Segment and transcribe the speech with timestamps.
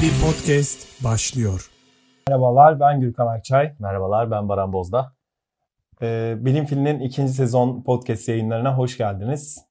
[0.00, 1.70] Fili Podcast başlıyor.
[2.28, 3.72] Merhabalar ben Gürkan Akçay.
[3.78, 5.12] Merhabalar ben Baran Bozda.
[6.02, 9.64] Ee, Bilim Fili'nin ikinci sezon podcast yayınlarına hoş geldiniz.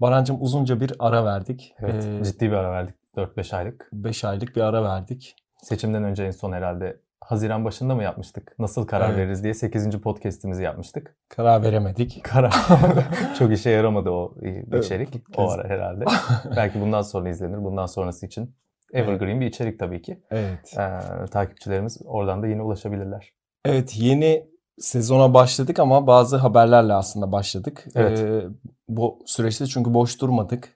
[0.00, 1.74] Barancım uzunca bir ara verdik.
[1.78, 2.94] Evet, Ee, ciddi bir ara verdik.
[3.16, 3.88] 4-5 aylık.
[3.92, 5.36] 5 aylık bir ara verdik.
[5.62, 8.54] Seçimden önce en son herhalde Haziran başında mı yapmıştık?
[8.58, 9.18] Nasıl karar Evet.
[9.18, 10.00] veririz diye 8.
[10.00, 11.16] podcast'imizi yapmıştık.
[11.28, 12.20] Karar veremedik.
[12.24, 12.54] Karar
[13.38, 15.58] çok işe yaramadı o Evet, içerik o podcast.
[15.58, 16.04] ara herhalde.
[16.56, 17.64] Belki bundan sonra izlenir.
[17.64, 18.54] Bundan sonrası için
[18.92, 20.22] evergreen bir içerik tabii ki.
[20.30, 20.74] Evet.
[20.78, 23.32] Ee, takipçilerimiz oradan da yine ulaşabilirler.
[23.64, 24.46] Evet yeni
[24.78, 27.84] sezona başladık ama bazı haberlerle aslında başladık.
[27.94, 28.18] Evet.
[28.20, 28.42] Ee,
[28.88, 30.68] bu süreçte çünkü boş durmadık.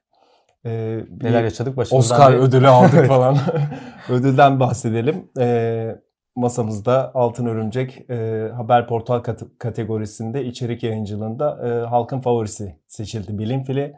[0.66, 3.36] Ee, Neler yaşadık başımızdan Oscar bir- ödülü aldık falan.
[4.10, 5.30] Ödülden bahsedelim.
[5.38, 5.96] Ee,
[6.36, 13.64] masamızda Altın Örümcek e, haber portal kat- kategorisinde içerik yayıncılığında e, halkın favorisi seçildi Bilim
[13.64, 13.94] Fili.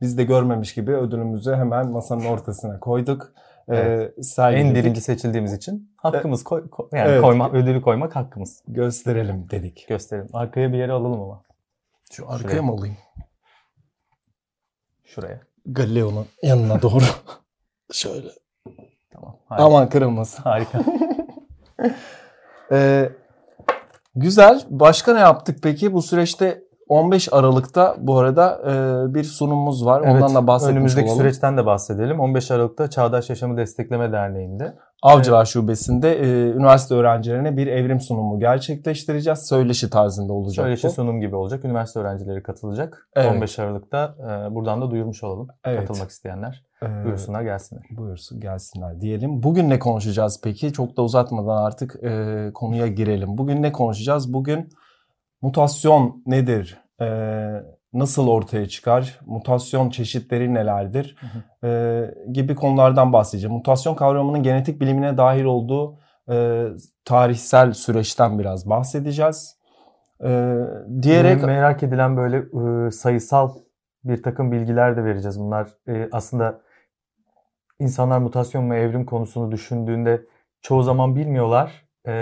[0.00, 3.32] Biz de görmemiş gibi ödülümüzü hemen masanın ortasına koyduk.
[3.70, 4.14] Ee, Evet.
[4.18, 4.74] en sergiledik.
[4.76, 7.22] birinci seçildiğimiz için hakkımız koy, koy- yani Evet.
[7.22, 8.62] koyma, ödülü koymak hakkımız.
[8.68, 9.86] gösterelim dedik.
[9.88, 10.28] Gösterelim.
[10.32, 11.42] Arkaya bir yere alalım ama.
[12.10, 12.62] Şu arkaya Şuraya.
[12.62, 12.96] mı alayım?
[15.04, 15.40] Şuraya.
[15.66, 17.04] Galileo'nun yanına doğru.
[17.92, 18.28] Şöyle.
[19.10, 19.36] Tamam.
[19.46, 19.64] Harika.
[19.64, 20.42] Aman kırılmasın.
[20.42, 20.80] Harika.
[22.72, 23.12] Ee,
[24.14, 24.62] güzel.
[24.70, 25.92] Başka ne yaptık peki?
[25.92, 30.00] Bu süreçte 15 Aralık'ta bu arada e, bir sunumumuz var.
[30.00, 31.20] Ondan da bahsetmiş önümüzdeki olalım.
[31.20, 32.20] süreçten de bahsedelim.
[32.20, 39.38] 15 Aralık'ta Çağdaş Yaşamı Destekleme Derneği'nde Avcılar Şubesi'nde e, üniversite öğrencilerine bir evrim sunumu gerçekleştireceğiz.
[39.38, 40.92] Söyleşi tarzında olacak söyleşi bu.
[40.92, 41.64] sunum gibi olacak.
[41.64, 43.08] Üniversite öğrencileri katılacak.
[43.16, 43.32] Evet.
[43.32, 45.48] 15 Aralık'ta e, buradan da duyurmuş olalım.
[45.64, 45.80] Evet.
[45.80, 47.82] Katılmak isteyenler Ee, buyursunlar gelsinler.
[47.90, 49.42] Buyursun gelsinler diyelim.
[49.42, 50.72] Bugün ne konuşacağız peki?
[50.72, 53.38] Çok da uzatmadan artık e, konuya girelim.
[53.38, 54.32] Bugün ne konuşacağız?
[54.32, 54.68] Bugün
[55.42, 56.80] mutasyon nedir?
[57.00, 57.06] E,
[57.92, 59.20] nasıl ortaya çıkar?
[59.26, 61.16] Mutasyon çeşitleri nelerdir?
[61.64, 62.00] E,
[62.32, 63.56] gibi konulardan bahsedeceğim.
[63.56, 65.98] Mutasyon kavramının genetik bilimine dahil olduğu
[66.30, 66.66] e,
[67.04, 69.56] tarihsel süreçten biraz bahsedeceğiz.
[70.24, 70.56] E,
[71.02, 73.50] diyerek Benim merak edilen böyle e, sayısal
[74.04, 75.40] bir takım bilgiler de vereceğiz.
[75.40, 76.60] Bunlar e, aslında
[77.78, 80.22] insanlar mutasyon ve evrim konusunu düşündüğünde
[80.62, 82.12] çoğu zaman bilmiyorlar e,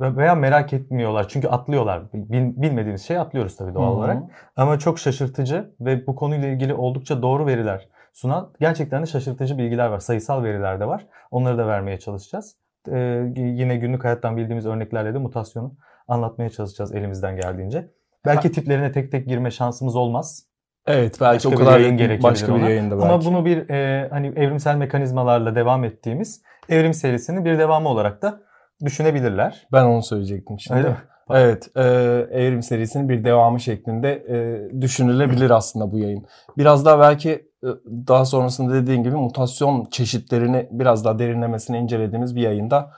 [0.00, 1.28] ve- veya merak etmiyorlar.
[1.28, 2.12] Çünkü atlıyorlar.
[2.12, 3.98] Bil- bilmediğimiz şeyi atlıyoruz tabii doğal Hı hı.
[3.98, 4.22] olarak.
[4.56, 9.86] Ama çok şaşırtıcı ve bu konuyla ilgili oldukça doğru veriler sunan gerçekten de şaşırtıcı bilgiler
[9.86, 9.98] var.
[9.98, 11.06] Sayısal veriler de var.
[11.30, 12.56] Onları da vermeye çalışacağız.
[12.92, 12.98] Ee,
[13.36, 15.74] yine günlük hayattan bildiğimiz örneklerle de mutasyonu
[16.08, 17.90] anlatmaya çalışacağız elimizden geldiğince.
[18.26, 20.44] Belki tiplerine tek tek girme şansımız olmaz.
[20.86, 23.06] evet belki Başka o bir kadar yayın gerekebilir başka bir yayında belki.
[23.08, 28.40] Ama bunu bir e, hani evrimsel mekanizmalarla devam ettiğimiz evrim serisinin bir devamı olarak da
[28.84, 29.66] düşünebilirler.
[29.72, 30.78] Ben onu söyleyecektim şimdi.
[30.78, 30.96] Öyle mi?
[31.30, 31.82] Evet, e,
[32.30, 36.26] Evrim serisinin bir devamı şeklinde e, düşünülebilir aslında bu yayın.
[36.58, 37.30] Biraz daha belki
[37.64, 42.90] e, daha sonrasında dediğin gibi mutasyon çeşitlerini biraz daha derinlemesine incelediğimiz bir yayında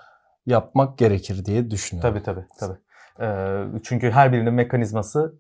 [0.47, 2.11] yapmak gerekir diye düşünüyorum.
[2.11, 2.79] Tabii tabii tabii.
[3.21, 5.35] Ee, çünkü her birinin mekanizması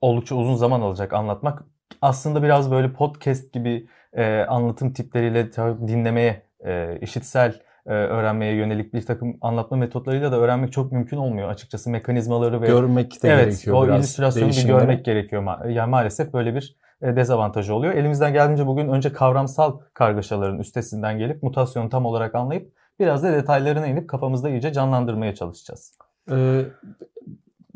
[0.00, 1.62] oldukça uzun zaman alacak anlatmak.
[2.02, 5.52] Aslında biraz böyle podcast gibi e, anlatım tipleriyle
[5.88, 11.48] dinlemeye, e, işitsel e, öğrenmeye yönelik bir takım anlatma metotlarıyla da öğrenmek çok mümkün olmuyor
[11.48, 13.98] açıkçası mekanizmaları ve Görmek de evet gerekiyor o biraz.
[13.98, 15.42] illüstrasyonu bir görmek gerekiyor.
[15.42, 17.94] Ma- Yani maalesef böyle bir e, dezavantajı oluyor.
[17.94, 23.86] Elimizden geldiğince bugün önce kavramsal kargaşaların üstesinden gelip mutasyonu tam olarak anlayıp biraz da detaylarına
[23.86, 25.98] inip kafamızda iyice canlandırmaya çalışacağız.
[26.30, 26.62] E,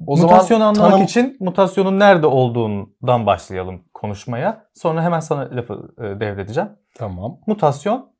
[0.06, 4.64] o Mutasyonu anlamak tanım- için mutasyonun nerede olduğundan başlayalım konuşmaya.
[4.74, 6.68] Sonra hemen sana lafı e, devredeceğim.
[6.94, 7.38] Tamam.
[7.46, 8.10] Mutasyon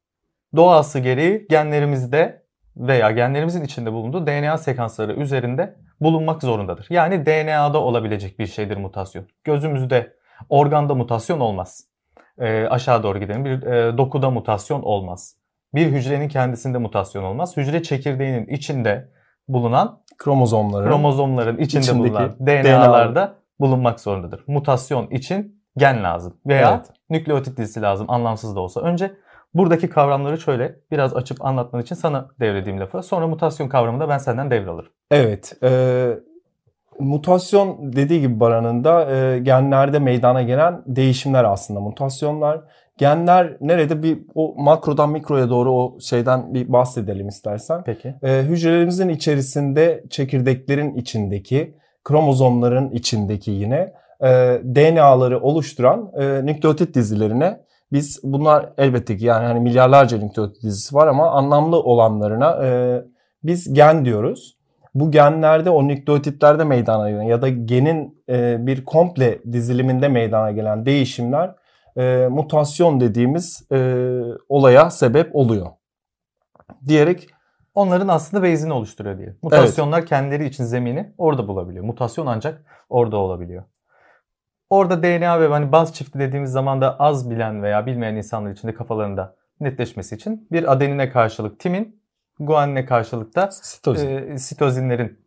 [0.57, 2.43] doğası gereği genlerimizde
[2.77, 6.87] veya genlerimizin içinde bulunduğu DNA sekansları üzerinde bulunmak zorundadır.
[6.91, 9.27] Yani DNA'da olabilecek bir şeydir mutasyon.
[9.45, 10.17] Gözümüzde,
[10.49, 11.85] organda mutasyon olmaz.
[12.39, 13.45] E, aşağı doğru gidelim.
[13.45, 15.37] Bir e, dokuda mutasyon olmaz.
[15.75, 17.57] Bir hücrenin kendisinde mutasyon olmaz.
[17.57, 19.09] Hücre çekirdeğinin içinde
[19.49, 24.45] bulunan Kromozomların kromozomların içinde İçindeki bulunan DNA'larda bulunmak zorundadır.
[24.47, 26.87] Mutasyon için gen lazım veya Evet.
[27.11, 28.81] nükleotit dizisi lazım anlamsız da olsa.
[28.81, 29.17] Önce
[29.59, 33.03] buradaki kavramları şöyle biraz açıp anlatman için sana devredeyim lafı.
[33.03, 34.93] Sonra mutasyon kavramını da ben senden devralırım.
[35.11, 35.57] Evet.
[35.63, 35.71] E,
[36.99, 42.61] mutasyon dediği gibi Baran'ın da e, genlerde meydana gelen değişimler aslında mutasyonlar.
[42.99, 47.83] Genler nerede bir o makrodan mikroya doğru o şeyden bir bahsedelim istersen.
[47.85, 48.15] Peki.
[48.23, 51.75] E, hücrelerimizin içerisinde çekirdeklerin içindeki
[52.05, 54.29] kromozomların içindeki yine e,
[54.75, 61.07] DNA'ları oluşturan e, nükleotit dizilerine biz bunlar elbette ki yani hani milyarlarca nükleotit dizisi var
[61.07, 63.03] ama anlamlı olanlarına e,
[63.43, 64.57] biz gen diyoruz.
[64.95, 70.87] Bu genlerde o nükleotitlerde meydana gelen ya da genin e, bir komple diziliminde meydana gelen
[70.87, 71.55] değişimler
[71.97, 74.09] e, mutasyon dediğimiz e,
[74.49, 75.67] olaya sebep oluyor.
[76.87, 77.29] diyerek
[77.77, 79.37] Onların aslında base'ini oluşturuyor diye.
[79.43, 81.85] Mutasyonlar kendileri için zemini orada bulabiliyor.
[81.85, 83.65] Mutasyon ancak orada olabiliyor.
[84.71, 88.69] Orada DNA ve hani baz çifti dediğimiz zaman da az bilen veya bilmeyen insanlar için
[88.69, 92.03] de kafalarında netleşmesi için bir adenine karşılık timin,
[92.39, 94.09] guanine karşılık da sitozin.
[94.09, 95.19] e, sitozinlerin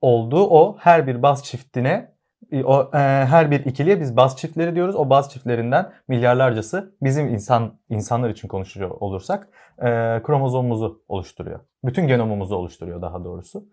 [0.00, 2.14] olduğu o her bir baz çiftine
[2.52, 4.96] e, o e, her bir ikiliye biz baz çiftleri diyoruz.
[4.96, 9.48] O baz çiftlerinden milyarlarcası bizim insan insanlar için konuşuyor olursak
[9.78, 9.86] e,
[10.22, 11.60] kromozomumuzu oluşturuyor.
[11.84, 13.64] Bütün genomumuzu oluşturuyor daha doğrusu.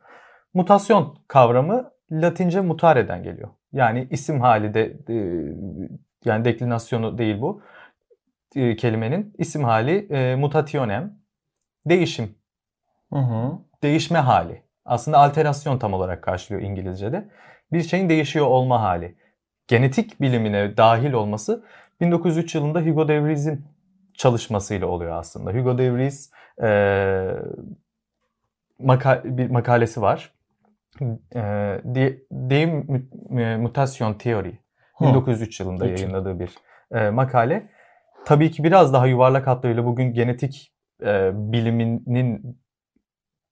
[0.54, 3.50] Mutasyon kavramı Latince mutare'den geliyor.
[3.76, 5.16] Yani isim hali de e,
[6.26, 7.62] yani deklinasyonu değil bu.
[8.56, 11.14] E, kelimenin isim hali e, mutationem
[11.86, 12.36] değişim
[13.14, 13.60] Hı hı.
[13.84, 14.64] değişme hali.
[14.86, 17.30] Aslında alterasyon tam olarak karşılıyor İngilizce'de.
[17.72, 19.16] Bir şeyin değişiyor olma hali.
[19.68, 21.66] Genetik bilimine dahil olması
[22.02, 23.66] 1903 yılında Hugo de Vries'in
[24.14, 25.54] çalışmasıyla oluyor aslında.
[25.54, 26.32] Hugo de Vries
[26.64, 26.68] e,
[28.80, 30.32] maka- bir makalesi var.
[31.02, 31.40] E,
[31.84, 34.54] De, De Mu- Mutation Theory.
[34.98, 35.06] Hı.
[35.06, 35.98] 1903 yılında yıl.
[35.98, 36.56] yayınladığı bir
[36.92, 37.70] e, makale.
[38.26, 40.74] Tabii ki biraz daha yuvarlak hatlarıyla bugün genetik
[41.06, 42.60] e, biliminin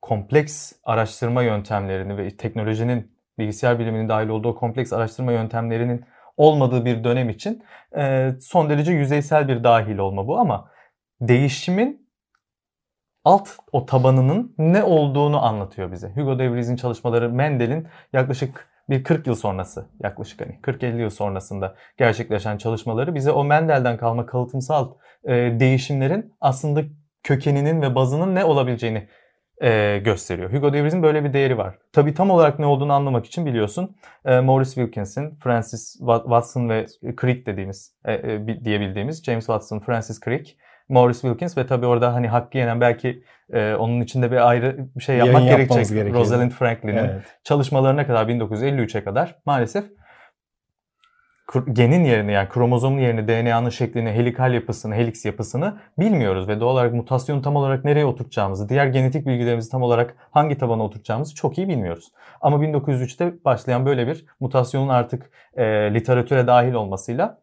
[0.01, 6.05] kompleks araştırma yöntemlerini ve teknolojinin bilgisayar biliminin dahil olduğu kompleks araştırma yöntemlerinin
[6.37, 7.63] olmadığı bir dönem için
[7.97, 10.69] e, son derece yüzeysel bir dahil olma bu ama
[11.21, 12.02] değişimin
[13.25, 16.11] alt o tabanının ne olduğunu anlatıyor bize.
[16.15, 21.75] Hugo de Vries'in çalışmaları Mendel'in yaklaşık bir 40 yıl sonrası yaklaşık hani 40-50 yıl sonrasında
[21.97, 24.91] gerçekleşen çalışmaları bize o Mendel'den kalma kalıtımsal
[25.23, 26.81] e, değişimlerin aslında
[27.23, 29.07] kökeninin ve bazının ne olabileceğini
[29.61, 30.53] e, gösteriyor.
[30.53, 31.75] Hugo de Vries'in böyle bir değeri var.
[31.93, 36.85] Tabii tam olarak ne olduğunu anlamak için biliyorsun e, Maurice Wilkinson, Francis Wa- Watson ve
[37.21, 40.55] Crick dediğimiz e, e, bi- diyebildiğimiz James Watson, Francis Crick,
[40.89, 45.03] Maurice Wilkins ve tabii orada hani hakkı yenen belki e, onun içinde bir ayrı bir
[45.03, 45.89] şey yapmak Yayın gerekecek.
[45.89, 46.19] gerekiyor.
[46.19, 47.21] Rosalind Franklin'in Evet.
[47.43, 49.85] çalışmalarına kadar 1953'e kadar maalesef
[51.73, 56.93] genin yerini yani kromozomun yerini, DNA'nın şeklini, helikal yapısını, helix yapısını bilmiyoruz ve doğal olarak
[56.93, 61.69] mutasyonu tam olarak nereye oturtacağımızı, diğer genetik bilgilerimizi tam olarak hangi tabana oturtacağımızı çok iyi
[61.69, 62.11] bilmiyoruz.
[62.41, 67.42] Ama 1903'te başlayan böyle bir mutasyonun artık e, literatüre dahil olmasıyla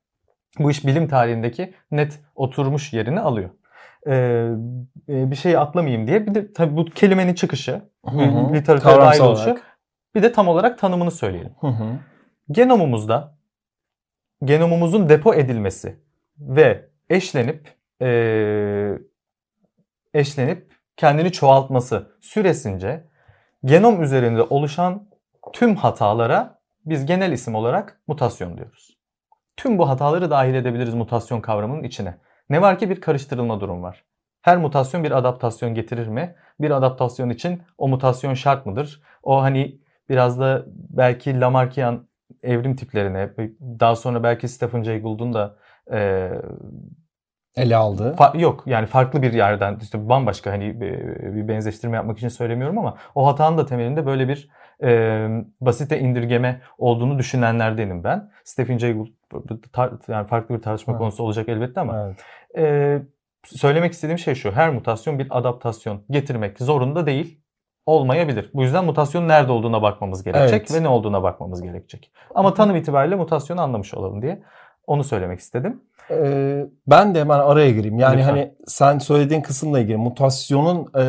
[0.58, 3.50] bu iş bilim tarihindeki net oturmuş yerini alıyor.
[4.06, 4.12] E,
[5.08, 7.82] e, bir şey atlamayayım diye bir de tabii bu kelimenin çıkışı,
[8.54, 8.90] literatüre
[9.22, 9.78] oluşu olarak.
[10.14, 11.52] bir de tam olarak tanımını söyleyelim.
[11.60, 11.84] Hı hı.
[12.50, 13.34] Genomumuzda
[14.44, 15.96] genomumuzun depo edilmesi
[16.38, 18.98] ve eşlenip eee,
[20.14, 23.04] eşlenip kendini çoğaltması süresince
[23.64, 25.08] genom üzerinde oluşan
[25.52, 28.99] tüm hatalara biz genel isim olarak mutasyon diyoruz.
[29.60, 32.14] Tüm bu hataları dahil edebiliriz mutasyon kavramının içine.
[32.50, 34.04] Ne var ki bir karıştırılma durum var.
[34.42, 36.34] Her mutasyon bir adaptasyon getirir mi?
[36.60, 39.02] Bir adaptasyon için o mutasyon şart mıdır?
[39.22, 39.78] O hani
[40.08, 42.08] biraz da belki Lamarckian
[42.42, 43.30] evrim tiplerine,
[43.60, 45.56] daha sonra belki Stephen Jay Gould'un da
[45.92, 46.30] e,
[47.56, 48.14] Ele aldı.
[48.18, 50.98] Fa- yok yani farklı bir yerden işte bambaşka hani bir,
[51.34, 54.48] bir benzeştirme yapmak için söylemiyorum ama o hatanın da temelinde böyle bir
[54.82, 55.28] e,
[55.60, 58.30] basite indirgeme olduğunu düşünenlerdenim ben.
[58.44, 59.19] Stephen Jay Gould
[60.08, 60.98] yani farklı bir tartışma Evet.
[60.98, 62.18] konusu olacak elbette ama Evet.
[62.58, 63.02] e,
[63.44, 64.52] söylemek istediğim şey şu.
[64.52, 67.40] Her mutasyon bir adaptasyon getirmek zorunda değil.
[67.86, 68.50] Olmayabilir.
[68.54, 70.74] Bu yüzden mutasyonun nerede olduğuna bakmamız gerekecek Evet.
[70.74, 72.12] ve ne olduğuna bakmamız gerekecek.
[72.34, 74.42] Ama tanım itibariyle mutasyonu anlamış olalım diye
[74.86, 75.80] onu söylemek istedim.
[76.10, 77.98] Ee, ben de hemen araya gireyim.
[77.98, 78.30] Yani Lütfen.
[78.30, 81.04] hani sen söylediğin kısımla ilgili mutasyonun e,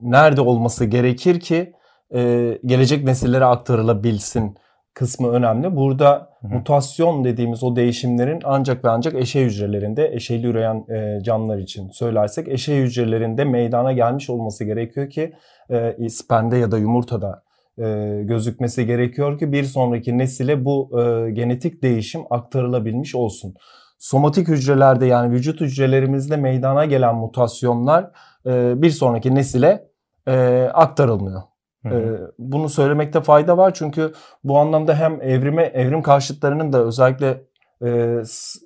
[0.00, 1.72] nerede olması gerekir ki
[2.14, 4.56] e, gelecek nesillere aktarılabilsin
[4.96, 5.76] kısmı önemli.
[5.76, 6.54] Burada Hı hı.
[6.54, 12.48] mutasyon dediğimiz o değişimlerin ancak ve ancak eşey hücrelerinde eşeyli üreyen e, canlılar için söylersek
[12.48, 15.32] eşey hücrelerinde meydana gelmiş olması gerekiyor ki
[15.70, 17.42] e, spermde ya da yumurtada
[17.78, 17.84] e,
[18.24, 23.54] gözükmesi gerekiyor ki bir sonraki nesile bu e, genetik değişim aktarılabilmiş olsun.
[23.98, 28.10] Somatik hücrelerde yani vücut hücrelerimizde meydana gelen mutasyonlar
[28.46, 29.88] e, bir sonraki nesile
[30.28, 31.42] e, aktarılmıyor.
[31.92, 34.12] Ee, Bunu söylemekte fayda var çünkü
[34.44, 37.42] bu anlamda hem evrime evrim karşıtlarının da özellikle
[37.82, 37.88] e,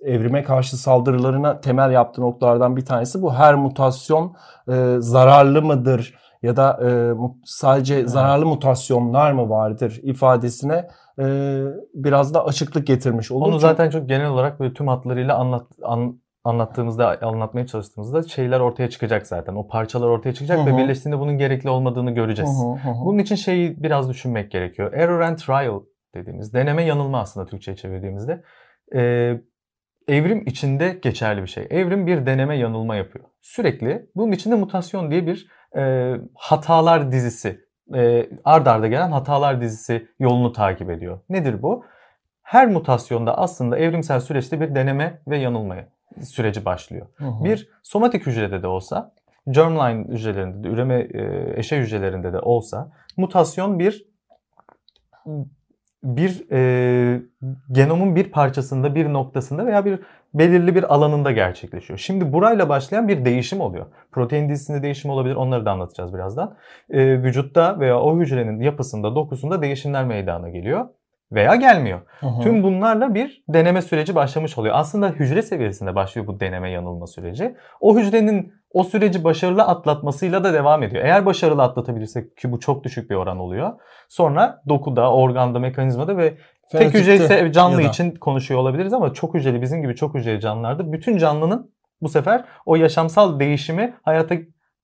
[0.05, 3.35] evrime karşı saldırılarına temel yaptığı noktalardan bir tanesi bu.
[3.35, 4.37] Her mutasyon
[4.69, 6.91] e, zararlı mıdır ya da e,
[7.45, 11.25] sadece zararlı mutasyonlar mı vardır ifadesine e,
[11.95, 13.47] biraz da açıklık getirmiş olur.
[13.47, 18.91] Onu zaten çok genel olarak böyle tüm hatlarıyla anlat, an- anlattığımızda, anlatmaya çalıştığımızda şeyler ortaya
[18.91, 19.55] çıkacak zaten.
[19.55, 22.51] O parçalar ortaya çıkacak Hı ve birleştiğinde bunun gerekli olmadığını göreceğiz.
[22.51, 23.05] Hı hı, hı hı.
[23.05, 24.93] Bunun için şeyi biraz düşünmek gerekiyor.
[24.93, 25.81] Error and trial
[26.15, 28.43] dediğimiz, deneme yanılma aslında Türkçe'ye çevirdiğimizde.
[28.95, 29.41] Ee,
[30.09, 31.67] evrim içinde geçerli bir şey.
[31.71, 33.25] Evrim bir deneme yanılma yapıyor.
[33.41, 37.61] Sürekli bunun içinde mutasyon diye bir e, hatalar dizisi,
[37.95, 41.21] e, ard arda gelen hatalar dizisi yolunu takip ediyor.
[41.29, 41.85] Nedir bu?
[42.43, 45.77] Her mutasyonda aslında evrimsel süreçte bir deneme ve yanılma
[46.23, 47.07] süreci başlıyor.
[47.17, 47.45] Hı hı.
[47.45, 49.13] Bir somatik hücrede de olsa,
[49.51, 54.11] germline hücrelerinde de, üreme e, eşe hücrelerinde de olsa mutasyon bir
[56.05, 57.23] bir e,
[57.73, 60.01] genomun bir parçasında, bir noktasında veya bir
[60.35, 61.99] belirli bir alanında gerçekleşiyor.
[61.99, 63.87] Şimdi burayla başlayan bir değişim oluyor.
[64.13, 65.35] Protein dizisinde değişim olabilir.
[65.35, 66.57] Onları da anlatacağız birazdan.
[66.91, 70.89] E, vücutta veya o hücrenin yapısında, dokusunda değişimler meydana geliyor
[71.33, 72.01] veya gelmiyor.
[72.21, 72.27] Hı.
[72.43, 74.75] Tüm bunlarla bir deneme süreci başlamış oluyor.
[74.79, 77.57] Aslında hücre seviyesinde başlıyor bu deneme yanılma süreci.
[77.81, 81.05] O hücrenin o süreci başarılı atlatmasıyla da devam ediyor.
[81.05, 83.73] Eğer başarılı atlatabilirsek ki bu çok düşük bir oran oluyor.
[84.09, 86.35] Sonra dokuda, organda, mekanizmada ve
[86.71, 91.17] tek hücreli canlı için konuşuyor olabiliriz ama çok hücreli bizim gibi çok hücreli canlılarda bütün
[91.17, 91.71] canlının
[92.03, 94.35] bu sefer o yaşamsal değişimi hayata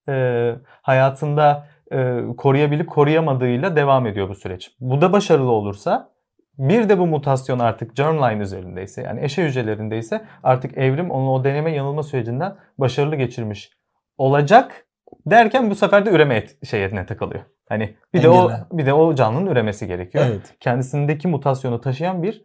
[0.08, 4.70] e, hayatında e, koruyabilip koruyamadığıyla devam ediyor bu süreç.
[4.80, 6.15] Bu da başarılı olursa
[6.58, 11.72] bir de bu mutasyon artık germline üzerindeyse yani eşe hücrelerindeyse artık evrim onu o deneme
[11.72, 13.70] yanılma sürecinden başarılı geçirmiş
[14.18, 14.86] olacak
[15.26, 17.44] derken bu sefer de üreme et, şeyine takılıyor.
[17.68, 20.24] Hani bir de o bir de o canlının üremesi gerekiyor.
[20.28, 20.54] Evet.
[20.60, 22.44] Kendisindeki mutasyonu taşıyan bir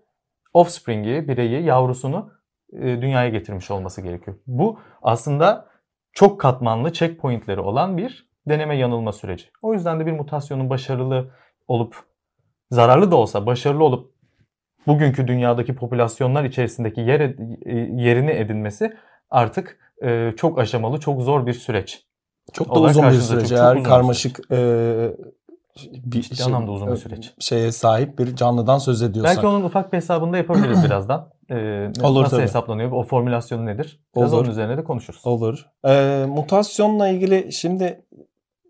[0.53, 2.32] offspring'i, bireyi, yavrusunu
[2.74, 4.38] e, dünyaya getirmiş olması gerekiyor.
[4.48, 5.72] Bu aslında
[6.13, 9.46] çok katmanlı checkpointleri olan bir deneme yanılma süreci.
[9.62, 11.32] O yüzden de bir mutasyonun başarılı
[11.68, 12.11] olup
[12.72, 14.12] zararlı da olsa başarılı olup
[14.88, 17.36] bugünkü dünyadaki popülasyonlar içerisindeki yer, e,
[18.01, 18.94] yerini edinmesi
[19.30, 22.06] artık e, çok aşamalı, çok zor bir süreç.
[22.54, 23.50] Çok da uzun bir süreç.
[23.50, 24.58] çok- çok Eğer bir karmaşık e,
[25.94, 27.34] bir Ciddi anlamda uzun bir süreç.
[27.40, 29.36] şeye sahip bir canlıdan söz ediyorsak.
[29.36, 31.30] Belki onun ufak bir hesabını da yapabiliriz birazdan.
[31.51, 32.44] Ee, Olur nasıl tabii.
[32.44, 32.92] hesaplanıyor?
[32.92, 34.00] O formülasyonu nedir?
[34.16, 34.42] Biraz Olur.
[34.44, 35.22] onun üzerine de konuşuruz.
[35.28, 35.66] Olur.
[35.86, 38.06] Ee, mutasyonla ilgili şimdi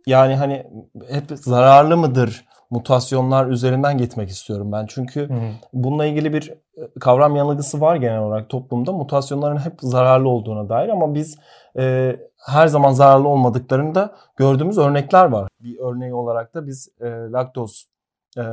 [0.07, 0.65] yani hani
[1.09, 4.85] hep zararlı mıdır mutasyonlar üzerinden gitmek istiyorum ben.
[4.89, 5.51] Çünkü Hı hı.
[5.73, 8.91] bununla ilgili bir e, kavram yanılgısı var genel olarak toplumda.
[8.91, 11.37] Mutasyonların hep zararlı olduğuna dair ama biz
[11.77, 12.15] e,
[12.47, 15.47] her zaman zararlı olmadıklarını da gördüğümüz örnekler var.
[15.59, 17.87] Bir örneği olarak da biz e, laktoz
[18.37, 18.43] e,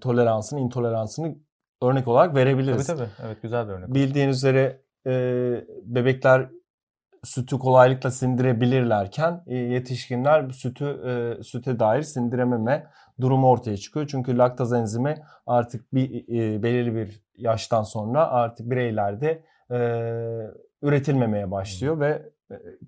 [0.00, 1.34] toleransını, intoleransını
[1.82, 2.86] örnek olarak Tabii verebiliriz.
[2.86, 3.08] tabii.
[3.26, 3.94] Evet güzel bir örnek.
[3.94, 5.10] Bildiğiniz üzere e,
[5.84, 6.48] bebekler
[7.24, 12.86] sütü kolaylıkla sindirebilirlerken e, yetişkinler sütü e, süte dair sindirememe
[13.20, 14.06] durumu ortaya çıkıyor.
[14.10, 16.28] Çünkü laktaz enzimi artık bir
[16.62, 19.76] belirli bir yaştan sonra artık bireylerde e,
[20.82, 22.22] üretilmemeye başlıyor ve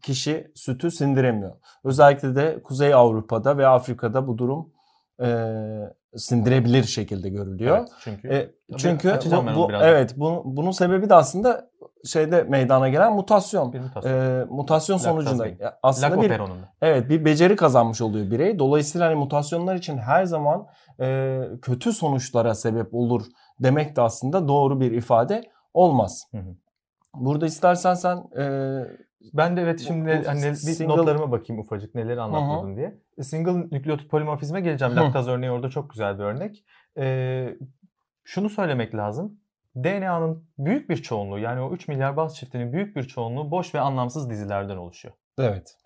[0.03, 1.53] kişi sütü sindiremiyor.
[1.85, 4.73] Özellikle de Kuzey Avrupa'da ve Afrika'da bu durum
[5.23, 5.29] e,
[6.17, 7.77] sindirebilir şekilde görülüyor.
[7.79, 11.71] Evet, çünkü E, çünkü bu, bu- evet bu, bunun sebebi de aslında
[12.07, 13.73] şeyde meydana gelen mutasyon.
[13.73, 14.13] bir mutasyon.
[14.13, 16.41] E, mutasyon sonucunda ya aslında bir
[16.83, 18.59] evet bir beceri kazanmış oluyor birey.
[18.59, 20.67] Dolayısıyla hani mutasyonlar için her zaman
[21.01, 23.23] e, kötü sonuçlara sebep olur
[23.61, 25.43] demek de aslında doğru bir ifade
[25.75, 26.25] olmaz.
[26.31, 26.55] Hı hı.
[27.15, 28.45] Burada istersen sen e,
[29.35, 32.99] Ben de evet şimdi bu hani bir single- notlarıma bakayım ufacık neleri anlatmadın diye.
[33.19, 34.97] E, Single nükleotit polimorfizme geleceğim.
[34.97, 36.65] Laktaz örneği orada çok güzel bir örnek.
[36.99, 37.57] Ee,
[38.25, 39.41] şunu söylemek lazım.
[39.77, 43.81] DNA'nın büyük bir çoğunluğu yani o 3 milyar baz çiftinin büyük bir çoğunluğu boş ve
[43.81, 45.15] anlamsız dizilerden oluşuyor.
[45.39, 45.77] evet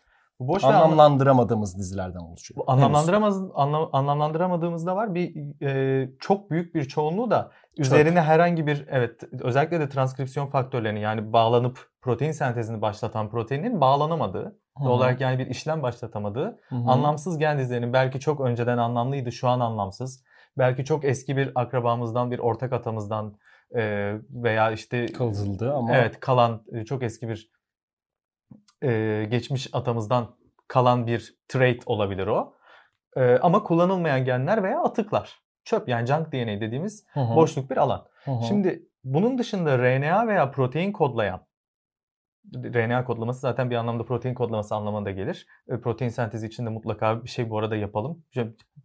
[0.41, 2.57] Bu boş ve anlam- anlamlandıramadığımız dizilerden oluşuyor.
[2.61, 5.15] Bu anlamlandıramaz anlam, anlamlandıramadığımız da var.
[5.15, 11.01] Bir e, çok büyük bir çoğunluğu da üzerine herhangi bir evet özellikle de transkripsiyon faktörlerini
[11.01, 16.91] yani bağlanıp protein sentezini başlatan proteinin bağlanamadığı, doğal olarak yani bir işlem başlatamadığı, Hı hı.
[16.91, 20.25] anlamsız gen dizilerinin belki çok önceden anlamlıydı, şu an anlamsız.
[20.59, 23.35] Belki çok eski bir akrabamızdan, bir ortak atamızdan
[23.77, 27.51] e, veya işte kazıldı ama Evet kalan e, çok eski bir
[28.83, 30.37] e, geçmiş atamızdan
[30.69, 32.55] kalan bir trait olabilir o.
[33.17, 35.41] E, ama kullanılmayan genler veya atıklar.
[35.65, 37.37] Çöp yani junk DNA dediğimiz Hı hı.
[37.37, 38.07] boşluk bir alan.
[38.25, 38.45] Hı hı.
[38.45, 41.47] Şimdi bunun dışında RNA veya protein kodlayan
[42.55, 45.47] RNA kodlaması zaten bir anlamda protein kodlaması anlamına da gelir.
[45.69, 48.25] E, Protein sentezi için de mutlaka bir şey bu arada yapalım.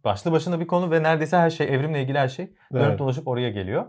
[0.04, 2.98] Başlı başına bir konu ve neredeyse her şey evrimle ilgili her şey dönüp Evet.
[2.98, 3.86] dolaşıp oraya geliyor.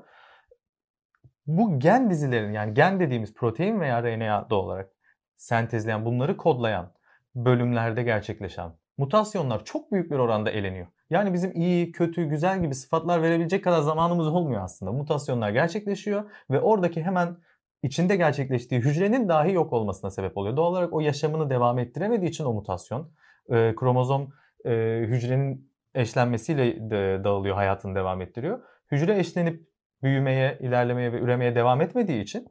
[1.47, 4.91] Bu gen dizilerin yani gen dediğimiz protein veya RNA doğal olarak
[5.35, 6.93] sentezleyen bunları kodlayan
[7.35, 10.87] bölümlerde gerçekleşen mutasyonlar çok büyük bir oranda eleniyor.
[11.09, 14.91] Yani bizim iyi, kötü, güzel gibi sıfatlar verebilecek kadar zamanımız olmuyor aslında.
[14.91, 17.37] Mutasyonlar gerçekleşiyor ve oradaki hemen
[17.83, 20.57] içinde gerçekleştiği hücrenin dahi yok olmasına sebep oluyor.
[20.57, 23.11] Doğal olarak o yaşamını devam ettiremediği için o mutasyon
[23.49, 24.29] e, kromozom
[24.65, 24.71] e,
[25.07, 28.59] hücrenin eşlenmesiyle de dağılıyor, hayatını devam ettiriyor.
[28.91, 29.67] Hücre eşlenip
[30.03, 32.47] büyümeye, ilerlemeye ve üremeye devam etmediği için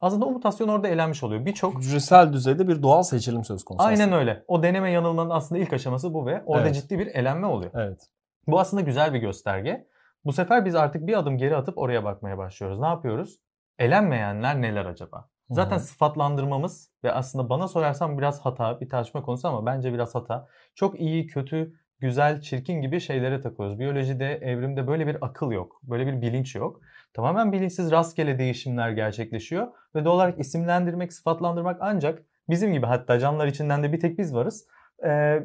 [0.00, 1.46] Aslında o mutasyon orada elenmiş oluyor.
[1.46, 3.86] Birçok Hücresel düzeyde bir doğal seçilim söz konusu.
[3.86, 4.16] Aynen aslında.
[4.16, 4.44] öyle.
[4.48, 6.74] O deneme yanılmanın aslında ilk aşaması bu ve orada Evet.
[6.74, 7.70] ciddi bir elenme oluyor.
[7.74, 8.00] Evet.
[8.46, 9.86] Bu aslında güzel bir gösterge.
[10.24, 12.80] Bu sefer biz artık bir adım geri atıp oraya bakmaya başlıyoruz.
[12.80, 13.38] Ne yapıyoruz?
[13.78, 15.28] Elenmeyenler neler acaba?
[15.50, 15.84] Zaten Hı hı.
[15.84, 20.48] sıfatlandırmamız ve aslında bana sorarsan biraz hata, bir tartışma konusu ama bence biraz hata.
[20.74, 23.78] Çok iyi, kötü, güzel, çirkin gibi şeylere takıyoruz.
[23.78, 25.80] Biyolojide, evrimde böyle bir akıl yok.
[25.82, 26.80] Böyle bir bilinç yok.
[27.14, 33.46] Tamamen bilinçsiz rastgele değişimler gerçekleşiyor ve doğal olarak isimlendirmek, sıfatlandırmak ancak bizim gibi hatta canlılar
[33.46, 34.66] içinden de bir tek biz varız.
[35.06, 35.38] Ee,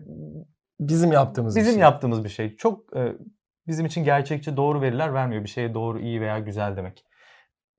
[0.79, 1.81] Bizim yaptığımız bir bizim şey.
[1.81, 2.55] yaptığımız bir şey.
[2.55, 3.13] Çok e,
[3.67, 5.43] bizim için gerçekçi doğru veriler vermiyor.
[5.43, 7.05] Bir şeye doğru, iyi veya güzel demek.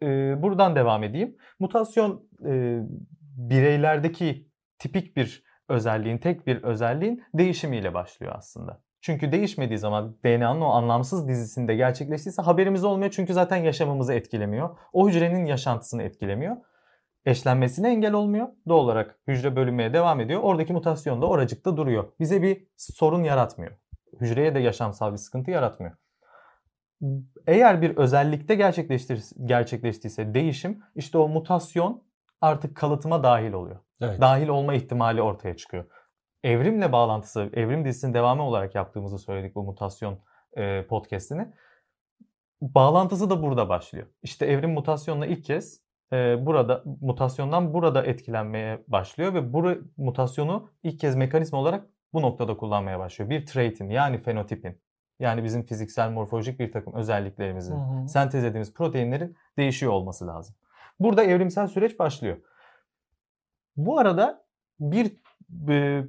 [0.03, 0.07] E,
[0.43, 1.37] buradan devam edeyim.
[1.59, 2.81] Mutasyon e,
[3.37, 4.49] bireylerdeki
[4.79, 8.81] tipik bir özelliğin, tek bir özelliğin değişimiyle başlıyor aslında.
[9.01, 13.11] Çünkü değişmediği zaman DNA'nın o anlamsız dizisinde gerçekleştiyse haberimiz olmuyor.
[13.11, 14.79] Çünkü zaten yaşamımızı etkilemiyor.
[14.93, 16.57] O hücrenin yaşantısını etkilemiyor.
[17.25, 18.49] Eşlenmesine engel olmuyor.
[18.69, 20.41] Doğal olarak hücre bölünmeye devam ediyor.
[20.43, 22.13] Oradaki mutasyon da oracıkta duruyor.
[22.21, 23.73] Bize bir sorun yaratmıyor.
[24.21, 25.93] Hücreye de yaşamsal bir sıkıntı yaratmıyor.
[27.47, 32.03] Eğer bir özellikte gerçekleştir, gerçekleştiyse değişim işte o mutasyon
[32.41, 33.79] artık kalıtıma dahil oluyor.
[34.03, 34.21] Evet.
[34.21, 35.85] Dahil olma ihtimali ortaya çıkıyor.
[36.45, 40.19] Evrimle bağlantısı, evrim dizisinin devamı olarak yaptığımızı söyledik bu mutasyon
[40.57, 41.53] e, podcastini.
[42.61, 44.07] Bağlantısı da burada başlıyor.
[44.23, 45.81] İşte evrim mutasyonla ilk kez
[46.13, 52.57] e, burada mutasyondan burada etkilenmeye başlıyor ve bu mutasyonu ilk kez mekanizma olarak bu noktada
[52.57, 53.31] kullanmaya başlıyor.
[53.31, 54.81] Bir trait'in yani fenotipin
[55.21, 58.09] yani bizim fiziksel morfolojik bir takım özelliklerimizin Hı hı.
[58.09, 60.55] sentezlediğimiz proteinlerin değişiyor olması lazım.
[61.01, 62.37] Burada evrimsel süreç başlıyor.
[63.77, 64.45] Bu arada
[64.81, 65.13] bir
[65.69, 66.05] e,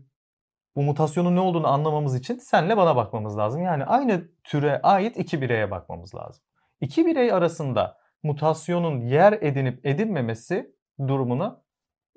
[0.75, 3.61] bu mutasyonun ne olduğunu anlamamız için senle bana bakmamız lazım.
[3.63, 6.43] Yani aynı türe ait iki bireye bakmamız lazım.
[6.81, 10.75] İki birey arasında mutasyonun yer edinip edinmemesi
[11.07, 11.63] durumunu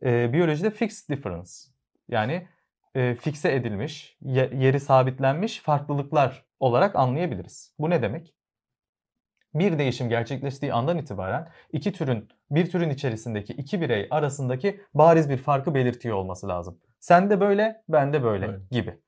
[0.03, 1.51] e, biyolojide fixed difference
[2.09, 2.49] yani
[2.95, 7.75] e, fikse edilmiş, ye- yeri sabitlenmiş farklılıklar olarak anlayabiliriz.
[7.79, 8.36] Bu ne demek?
[9.59, 15.37] Bir değişim gerçekleştiği andan itibaren iki türün bir türün içerisindeki iki birey arasındaki bariz bir
[15.37, 16.79] farkı belirtiyor olması lazım.
[17.01, 18.71] Sen de böyle, ben de böyle Evet.
[18.71, 18.99] gibi.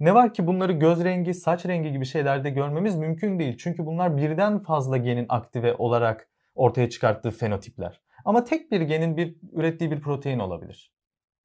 [0.00, 3.56] Ne var ki bunları göz rengi, saç rengi gibi şeylerde görmemiz mümkün değil.
[3.58, 8.00] Çünkü bunlar birden fazla genin aktive olarak ortaya çıkarttığı fenotipler.
[8.24, 10.92] Ama tek bir genin bir ürettiği bir protein olabilir.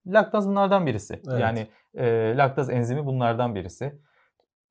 [0.07, 1.21] Laktaz bunlardan birisi.
[1.29, 1.41] Evet.
[1.41, 3.99] Yani e, laktaz enzimi bunlardan birisi.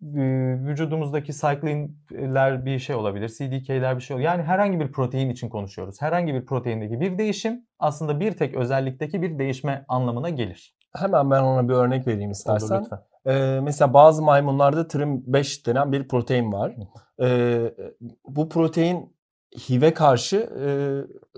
[0.03, 4.29] Vücudumuzdaki cyclinler bir şey olabilir, CDK'ler bir şey olabilir.
[4.29, 6.03] Yani herhangi bir protein için konuşuyoruz.
[6.03, 10.77] Herhangi bir proteindeki bir değişim aslında bir tek özellikteki bir değişme anlamına gelir.
[10.97, 12.81] Hemen ben ona bir örnek vereyim Olur istersen.
[12.83, 12.99] lütfen.
[13.27, 16.75] Ee, mesela bazı maymunlarda TRIM5 denen bir protein var.
[17.23, 17.75] Ee,
[18.29, 19.17] bu protein
[19.57, 20.69] HIV'e karşı e,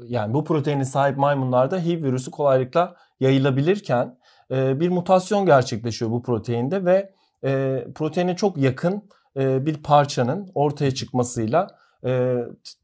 [0.04, 4.18] yani bu proteine sahip maymunlarda HIV virüsü kolaylıkla yayılabilirken
[4.50, 7.12] e, bir mutasyon gerçekleşiyor bu proteinde ve
[7.44, 9.02] e, proteine çok yakın
[9.36, 11.66] e, bir parçanın ortaya çıkmasıyla
[12.04, 12.36] e,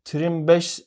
[0.05, 0.83] TRIM5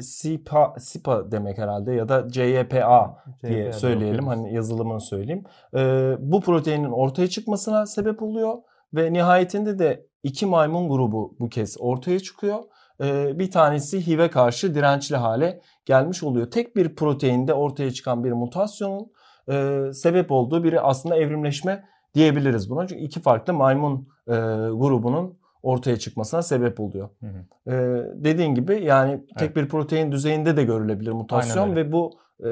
[0.00, 4.44] SIPA, SIPA demek herhalde ya da CYPA diye CYPA söyleyelim okuyoruz.
[4.44, 5.44] hani yazılımını söyleyeyim.
[5.74, 8.54] Ee, bu proteinin ortaya çıkmasına sebep oluyor
[8.94, 12.58] ve nihayetinde de iki maymun grubu bu kez ortaya çıkıyor.
[13.02, 16.50] Ee, bir tanesi HIV'e karşı dirençli hale gelmiş oluyor.
[16.50, 19.12] Tek bir proteinde ortaya çıkan bir mutasyonun
[19.50, 21.84] e, sebep olduğu bir aslında evrimleşme
[22.16, 22.86] diyebiliriz buna.
[22.86, 24.32] Çünkü iki farklı maymun e,
[24.72, 27.08] grubunun ortaya çıkmasına sebep oluyor.
[27.20, 27.72] Hı hı.
[27.72, 29.56] Ee, dediğin gibi yani tek Evet.
[29.56, 32.50] bir protein düzeyinde de görülebilir mutasyon ve bu e,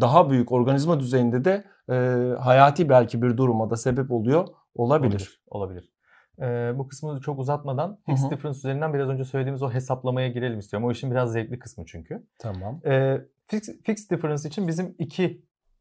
[0.00, 1.94] daha büyük organizma düzeyinde de e,
[2.38, 5.42] hayati belki bir duruma da sebep oluyor olabilir.
[5.46, 5.92] Olabilir.
[6.40, 8.30] Ee, bu kısmını çok uzatmadan Hı fixed hı.
[8.30, 10.88] difference üzerinden biraz önce söylediğimiz o hesaplamaya girelim istiyorum.
[10.88, 12.26] O işin biraz zevkli kısmı çünkü.
[12.38, 12.80] Tamam.
[12.86, 14.94] Ee, fix, fixed difference için bizim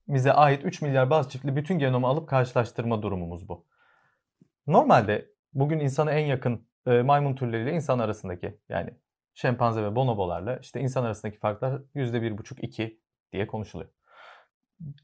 [0.07, 3.65] ikimize ait 3 milyar baz çiftli bütün genomu alıp karşılaştırma durumumuz bu.
[4.67, 8.89] Normalde bugün insana en yakın e, maymun türleriyle insan arasındaki yani
[9.33, 12.97] şempanze ve bonobolarla işte insan arasındaki farklar %1,5-2
[13.33, 13.89] diye konuşuluyor.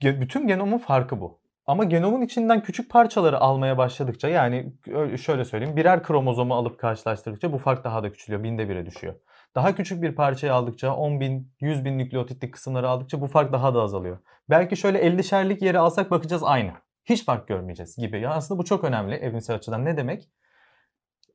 [0.02, 1.42] Ge- Bütün genomun farkı bu.
[1.66, 4.74] Ama genomun içinden küçük parçaları almaya başladıkça yani
[5.22, 8.44] şöyle söyleyeyim birer kromozomu alıp karşılaştırdıkça bu fark daha da küçülüyor.
[8.44, 9.16] Binde bire düşüyor.
[9.56, 13.74] Daha küçük bir parçayı aldıkça 10 bin, 100 bin nükleotitlik kısımları aldıkça bu fark daha
[13.74, 14.18] da azalıyor.
[14.50, 16.72] Belki şöyle 50'şerlik yeri alsak bakacağız aynı.
[17.06, 18.22] Hiç fark görmeyeceğiz gibi.
[18.22, 19.86] Ya aslında bu çok önemli evrimsel açıdan.
[19.86, 20.30] Ne demek?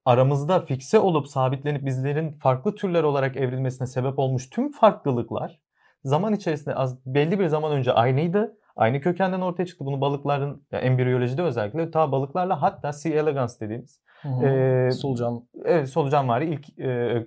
[0.05, 5.61] Aramızda fikse olup sabitlenip bizlerin farklı türler olarak evrilmesine sebep olmuş tüm farklılıklar
[6.05, 8.59] zaman içerisinde az belli bir zaman önce aynıydı.
[8.77, 9.85] Aynı kökenden ortaya çıktı.
[9.85, 13.09] Bunu balıkların, ya embriyolojide özellikle ta balıklarla hatta C.
[13.09, 17.27] elegans dediğimiz Ee, Solucan, evet, solucanvari ilk e,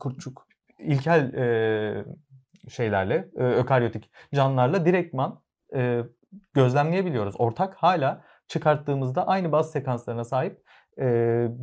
[0.00, 0.46] kurtçuk.
[0.78, 2.04] ilkel e,
[2.68, 5.42] şeylerle, e, ökaryotik canlılarla direktman
[5.74, 6.02] e,
[6.54, 7.34] gözlemleyebiliyoruz.
[7.38, 10.62] Ortak hala çıkarttığımızda aynı baz sekanslarına sahip
[10.98, 11.04] e,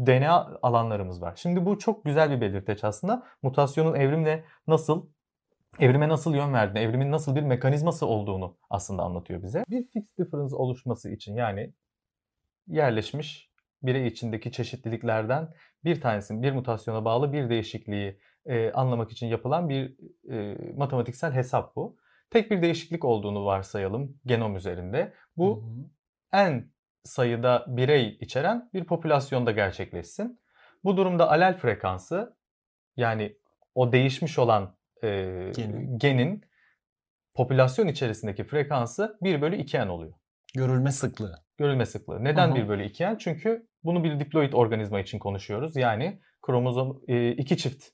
[0.06, 1.34] DNA alanlarımız var.
[1.36, 3.24] Şimdi bu çok güzel bir belirteç aslında.
[3.44, 5.10] Mutasyonun evrimle nasıl
[5.80, 9.64] evrime nasıl yön verdiğini, evrimin nasıl bir mekanizması olduğunu aslında anlatıyor bize.
[9.70, 11.74] Bir fixed difference oluşması için yani
[12.68, 13.49] yerleşmiş
[13.84, 19.96] birey içindeki çeşitliliklerden bir tanesinin bir mutasyona bağlı bir değişikliği e, anlamak için yapılan bir
[20.32, 21.98] e, matematiksel hesap bu.
[22.30, 25.14] Tek bir değişiklik olduğunu varsayalım genom üzerinde.
[25.38, 25.90] Bu hı hı.
[26.44, 26.72] en
[27.04, 30.40] sayıda birey içeren bir popülasyonda gerçekleşsin.
[30.84, 32.38] Bu durumda alel frekansı
[32.98, 33.38] yani
[33.76, 35.08] o değişmiş olan e,
[35.56, 35.98] genin.
[35.98, 36.46] genin
[37.34, 40.14] popülasyon içerisindeki frekansı 1 bölü 2n oluyor.
[40.56, 41.44] Görülme sıklığı.
[41.58, 42.24] Görülme sıklığı.
[42.24, 42.56] Neden Aha.
[42.56, 43.18] 1 bölü 2n?
[43.20, 45.76] Çünkü bunu bir diploid organizma için konuşuyoruz.
[45.76, 47.86] Yani kromozom e, iki çift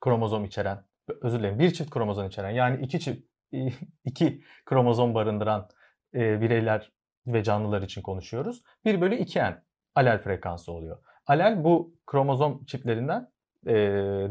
[0.00, 0.84] kromozom içeren,
[1.22, 3.22] özür dilerim bir çift kromozom içeren yani iki çift
[4.04, 5.68] iki kromozom barındıran
[6.14, 6.92] e, bireyler
[7.26, 8.62] ve canlılar için konuşuyoruz.
[8.84, 9.62] 1 bölü 2n
[9.94, 10.98] alel frekansı oluyor.
[11.26, 13.32] Alel bu kromozom çiftlerinden
[13.66, 13.74] e,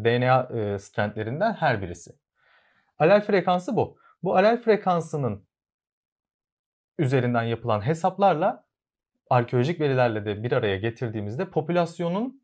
[0.03, 2.11] DNA e, strandlerinden her birisi.
[2.97, 3.97] Alel frekansı bu.
[4.23, 5.47] Bu alel frekansının
[6.97, 8.65] üzerinden yapılan hesaplarla
[9.29, 12.43] arkeolojik verilerle de bir araya getirdiğimizde popülasyonun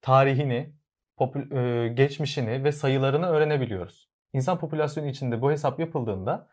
[0.00, 0.74] tarihini,
[1.18, 4.08] popül- e, geçmişini ve sayılarını öğrenebiliyoruz.
[4.32, 6.48] İnsan popülasyonu içinde bu hesap yapıldığında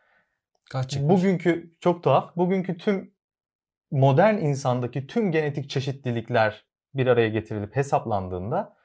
[0.72, 3.14] Kaç bugünkü çok tuhaf, bugünkü tüm
[3.92, 8.78] modern insandaki tüm genetik çeşitlilikler bir araya getirilip hesaplandığında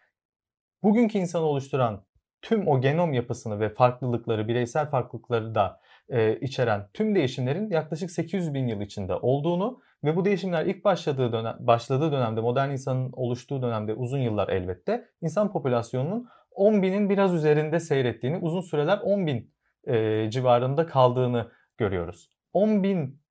[0.82, 2.04] bugünkü insanı oluşturan
[2.42, 8.54] tüm o genom yapısını ve farklılıkları, bireysel farklılıkları da e, içeren tüm değişimlerin yaklaşık 800
[8.54, 13.62] bin yıl içinde olduğunu ve bu değişimler ilk başladığı dönem, başladığı dönemde modern insanın oluştuğu
[13.62, 19.54] dönemde uzun yıllar elbette insan popülasyonunun 10 binin biraz üzerinde seyrettiğini, uzun süreler 10 bin
[19.86, 22.30] e, civarında kaldığını görüyoruz.
[22.52, 23.22] 10 bin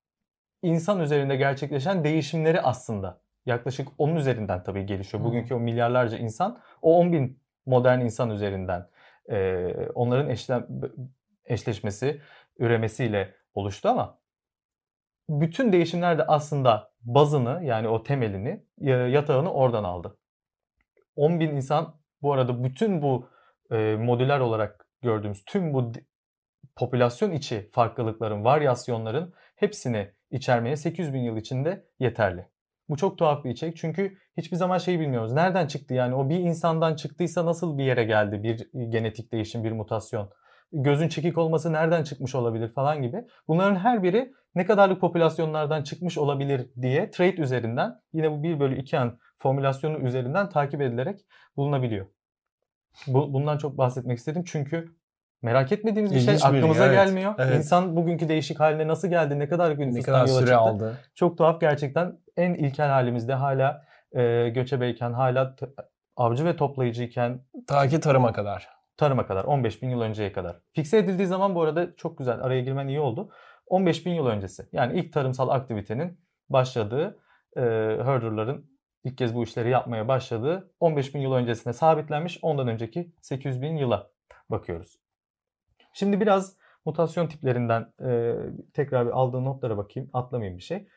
[0.62, 5.24] insan üzerinde gerçekleşen değişimleri aslında yaklaşık onun üzerinden tabii gelişiyor.
[5.24, 8.88] Bugünkü o milyarlarca insan o 10 bin modern insan üzerinden
[9.30, 10.66] e, onların eşlem,
[11.44, 12.20] eşleşmesi,
[12.58, 14.18] üremesiyle oluştu ama
[15.28, 18.64] bütün değişimler de aslında bazını yani o temelini,
[19.10, 20.18] yatağını oradan aldı.
[21.16, 23.28] 10 bin insan bu arada bütün bu
[23.70, 25.92] e, modüler olarak gördüğümüz tüm bu
[26.76, 32.48] popülasyon içi farklılıkların, varyasyonların hepsini içermeye 800 bin yıl içinde yeterli.
[32.88, 35.32] Bu çok tuhaf bir içerik çünkü hiçbir zaman şeyi bilmiyoruz.
[35.32, 39.72] Nereden çıktı yani o bir insandan çıktıysa nasıl bir yere geldi bir genetik değişim, bir
[39.72, 40.30] mutasyon?
[40.72, 43.24] Gözün çekik olması nereden çıkmış olabilir falan gibi.
[43.48, 48.78] Bunların her biri ne kadarlık popülasyonlardan çıkmış olabilir diye trait üzerinden yine bu 1 bölü
[48.78, 51.20] 2 an formülasyonu üzerinden takip edilerek
[51.56, 52.06] bulunabiliyor.
[53.06, 54.96] Bu, bundan çok bahsetmek istedim çünkü
[55.42, 57.34] merak etmediğimiz bir şey İlginç şey aklımıza evet, gelmiyor.
[57.38, 57.56] Evet.
[57.56, 60.56] İnsan bugünkü değişik haline nasıl geldi, ne kadar gün ne kadar süre çıktı.
[60.56, 60.98] aldı.
[61.14, 65.56] Çok tuhaf gerçekten en ilkel halimizde hala e, göçebeyken, hala
[66.16, 67.40] avcı ve toplayıcıyken.
[67.66, 68.75] Ta ki tarıma kadar.
[68.96, 70.60] Tarıma kadar, 15 bin yıl önceye kadar.
[70.72, 73.30] Fikse edildiği zaman bu arada çok güzel, araya girmen iyi oldu.
[73.66, 74.68] 15 bin yıl öncesi.
[74.72, 77.18] Yani ilk tarımsal aktivitenin başladığı,
[77.56, 77.60] e,
[78.04, 78.70] herderların
[79.04, 82.38] ilk kez bu işleri yapmaya başladığı 15 bin yıl öncesine sabitlenmiş.
[82.42, 84.10] Ondan önceki 800 bin yıla
[84.50, 84.98] bakıyoruz.
[85.92, 88.34] Şimdi biraz mutasyon tiplerinden e,
[88.74, 90.10] tekrar bir aldığım notlara bakayım.
[90.12, 90.88] Atlamayayım bir şey.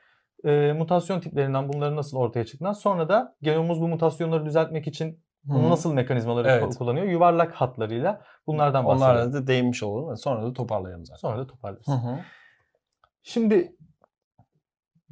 [0.45, 5.69] E, mutasyon tiplerinden bunların nasıl ortaya çıktığından sonra da genomumuz bu mutasyonları düzeltmek için Hı.
[5.69, 6.77] nasıl mekanizmaları evet.
[6.77, 7.05] kullanıyor?
[7.05, 9.11] Yuvarlak hatlarıyla bunlardan bahsedelim.
[9.11, 10.17] Onlarla da değinmiş olalım.
[10.17, 11.19] Sonra da toparlayalım zaten.
[11.19, 11.87] Sonra da toparlarız.
[11.87, 12.19] Hı hı.
[13.23, 13.75] Şimdi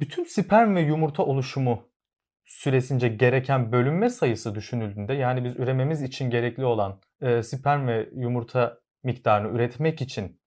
[0.00, 1.88] bütün sperm ve yumurta oluşumu
[2.44, 8.78] süresince gereken bölünme sayısı düşünüldüğünde yani biz ürememiz için gerekli olan e, sperm ve yumurta
[9.02, 10.40] miktarını üretmek için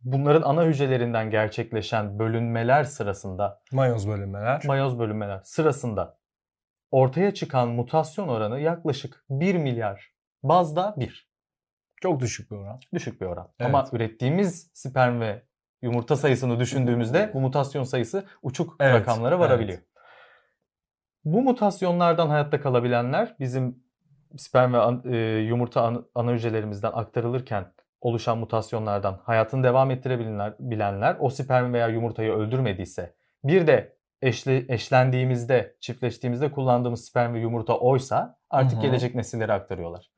[0.00, 6.18] bunların ana hücrelerinden gerçekleşen bölünmeler sırasında mayoz bölünmeler mayoz bölünmeler sırasında
[6.90, 11.28] ortaya çıkan mutasyon oranı yaklaşık 1 milyar bazda 1.
[12.00, 12.80] Çok düşük bir oran.
[12.94, 13.48] Düşük bir oran.
[13.60, 13.68] Evet.
[13.68, 15.42] Ama ürettiğimiz sperm ve
[15.82, 18.94] yumurta sayısını düşündüğümüzde bu mutasyon sayısı uçuk evet.
[18.94, 19.78] rakamlara varabiliyor.
[19.78, 19.88] Evet.
[21.24, 23.82] Bu mutasyonlardan hayatta kalabilenler bizim
[24.36, 31.30] sperm ve an, e, yumurta an, ana hücrelerimizden aktarılırken oluşan mutasyonlardan hayatını devam ettirebilenler o
[31.30, 38.72] sperm veya yumurtayı öldürmediyse bir de eşli, eşlendiğimizde, çiftleştiğimizde kullandığımız sperm ve yumurta oysa artık
[38.72, 38.86] Hı-hı.
[38.86, 40.10] gelecek nesillere aktarıyorlar.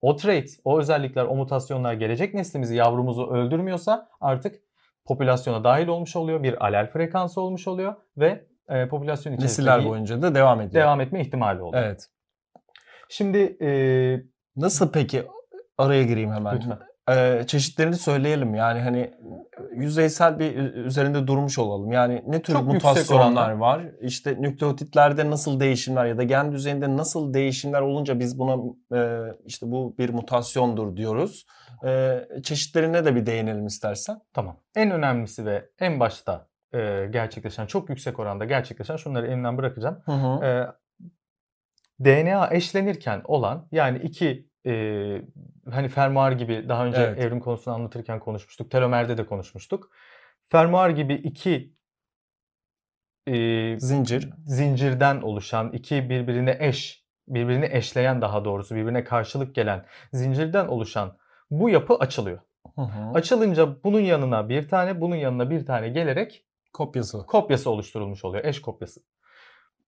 [0.00, 4.60] O trait, o özellikler, o mutasyonlar gelecek neslimizi, yavrumuzu öldürmüyorsa artık
[5.04, 6.42] popülasyona dahil olmuş oluyor.
[6.42, 10.82] Bir alel frekansı olmuş oluyor ve e, popülasyon içerisinde nesiller boyunca da devam ediyor.
[10.82, 11.82] Devam etme ihtimali oluyor.
[11.84, 12.08] Evet.
[13.08, 13.70] Şimdi e,
[14.56, 15.26] nasıl peki
[15.78, 16.56] araya gireyim hemen.
[16.56, 16.78] Lütfen.
[17.10, 18.54] E, çeşitlerini söyleyelim.
[18.54, 19.14] Yani hani
[19.74, 21.92] yüzeysel bir üzerinde durmuş olalım.
[21.92, 23.82] Yani ne tür Çok mutasyonlar var?
[24.00, 28.56] İşte nükleotitlerde nasıl değişimler ya da gen düzeyinde nasıl değişimler olunca biz buna
[28.94, 31.46] e, işte bu bir mutasyondur diyoruz.
[31.84, 34.20] E, çeşitlerine de bir değinelim istersen.
[34.32, 34.56] Tamam.
[34.76, 40.02] En önemlisi ve en başta e, gerçekleşen, çok yüksek oranda gerçekleşen şunları elimden bırakacağım.
[40.04, 40.44] Hı hı.
[40.44, 40.66] E,
[42.04, 44.72] DNA eşlenirken olan yani iki e,
[45.70, 47.18] hani fermuar gibi daha önce Evet.
[47.18, 48.70] evrim konusunu anlatırken konuşmuştuk.
[48.70, 49.90] Telomerde de konuşmuştuk.
[50.42, 51.74] Fermuar gibi iki
[53.26, 54.30] e, Zincir.
[54.46, 61.16] zincirden oluşan iki birbirine eş, birbirini eşleyen daha doğrusu birbirine karşılık gelen zincirden oluşan
[61.50, 62.38] bu yapı açılıyor.
[62.74, 63.10] Hı hı.
[63.14, 67.26] Açılınca bunun yanına bir tane, bunun yanına bir tane gelerek Kopyası.
[67.26, 68.44] kopyası oluşturulmuş oluyor.
[68.44, 69.00] Eş kopyası.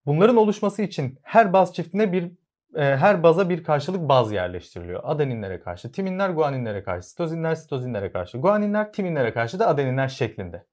[0.05, 2.31] Bunların oluşması için her baz çiftine bir
[2.75, 5.01] her baza bir karşılık baz yerleştiriliyor.
[5.03, 10.65] Adeninlere karşı, timinler guaninlere karşı, sitozinler sitozinlere karşı, guaninler timinlere karşı da adeninler şeklinde.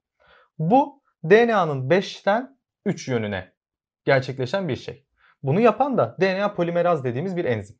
[0.58, 3.52] Bu DNA'nın 5'ten 3 yönüne
[4.04, 5.04] gerçekleşen bir şey.
[5.42, 7.76] Bunu yapan da DNA polimeraz dediğimiz bir enzim.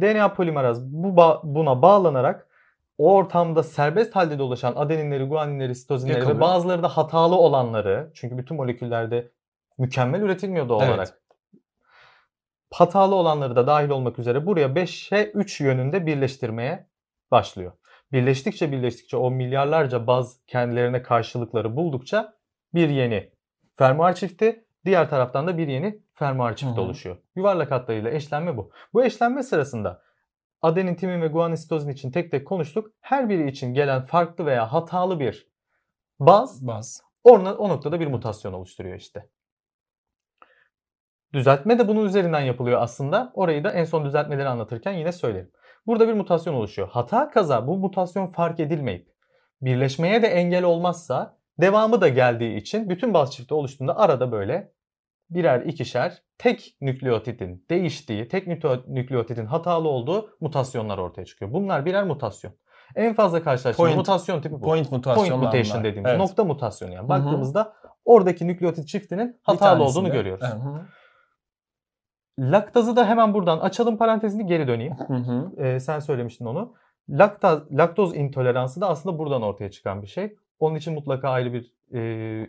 [0.00, 2.48] DNA polimeraz bu ba- buna bağlanarak
[2.98, 8.56] o ortamda serbest halde dolaşan adeninleri, guaninleri, sitozinleri ve bazıları da hatalı olanları çünkü bütün
[8.56, 9.30] moleküllerde
[9.78, 10.90] mükemmel üretilmiyor doğal Evet.
[10.90, 11.20] olarak.
[12.70, 16.88] Hatalı olanları da dahil olmak üzere buraya 5'e 3 yönünde birleştirmeye
[17.30, 17.72] başlıyor.
[18.12, 22.34] Birleştikçe birleştikçe o milyarlarca baz kendilerine karşılıkları buldukça
[22.74, 23.32] bir yeni
[23.76, 26.84] fermuar çifti, diğer taraftan da bir yeni fermuar çifti Hı hı.
[26.84, 27.16] oluşuyor.
[27.36, 28.70] Yuvarlak hatlarıyla eşlenme bu.
[28.92, 30.02] Bu eşlenme sırasında
[30.62, 32.92] adenin, timin ve guanin, sitozin için tek tek konuştuk.
[33.00, 35.48] Her biri için gelen farklı veya hatalı bir
[36.20, 37.02] baz Baz.
[37.24, 39.28] Orada, o noktada bir mutasyon oluşturuyor işte.
[41.32, 43.32] Düzeltme de bunun üzerinden yapılıyor aslında.
[43.34, 45.50] Orayı da en son düzeltmeleri anlatırken yine söylerim.
[45.86, 46.88] Burada bir mutasyon oluşuyor.
[46.88, 49.08] Hata kaza bu mutasyon fark edilmeyip
[49.62, 54.72] birleşmeye de engel olmazsa devamı da geldiği için bütün baz çifti oluştuğunda arada böyle
[55.30, 61.52] birer ikişer tek nükleotitin değiştiği, tek nükle- nükleotitin hatalı olduğu mutasyonlar ortaya çıkıyor.
[61.52, 62.52] Bunlar birer mutasyon.
[62.96, 64.60] En fazla karşılaştığımız mutasyon tipi bu.
[64.60, 65.30] Point mutasyonlar.
[65.30, 66.20] Point mutation dediğimiz Evet.
[66.20, 67.08] nokta mutasyonu yani.
[67.08, 67.72] Baktığımızda
[68.04, 70.44] oradaki nükleotit çiftinin hatalı olduğunu görüyoruz.
[70.52, 70.80] Evet, Hı hı.
[72.38, 74.94] Laktazı da hemen buradan açalım parantezini geri döneyim.
[75.06, 75.62] Hı hı.
[75.62, 76.74] Ee, sen söylemiştin onu.
[77.10, 80.36] Laktaz, laktoz intoleransı da aslında buradan ortaya çıkan bir şey.
[80.58, 82.00] Onun için mutlaka ayrı bir e,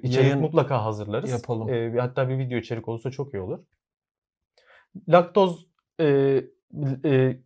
[0.03, 1.31] içerik Yayın mutlaka hazırlarız.
[1.31, 1.69] yapalım.
[1.69, 3.59] E, hatta bir video içerik olursa çok iyi olur.
[5.09, 5.67] Laktoz
[5.99, 6.41] e,
[7.05, 7.37] e,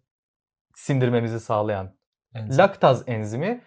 [0.76, 1.96] sindirmemizi sağlayan
[2.36, 2.58] Enzim.
[2.58, 3.62] Laktaz enzimi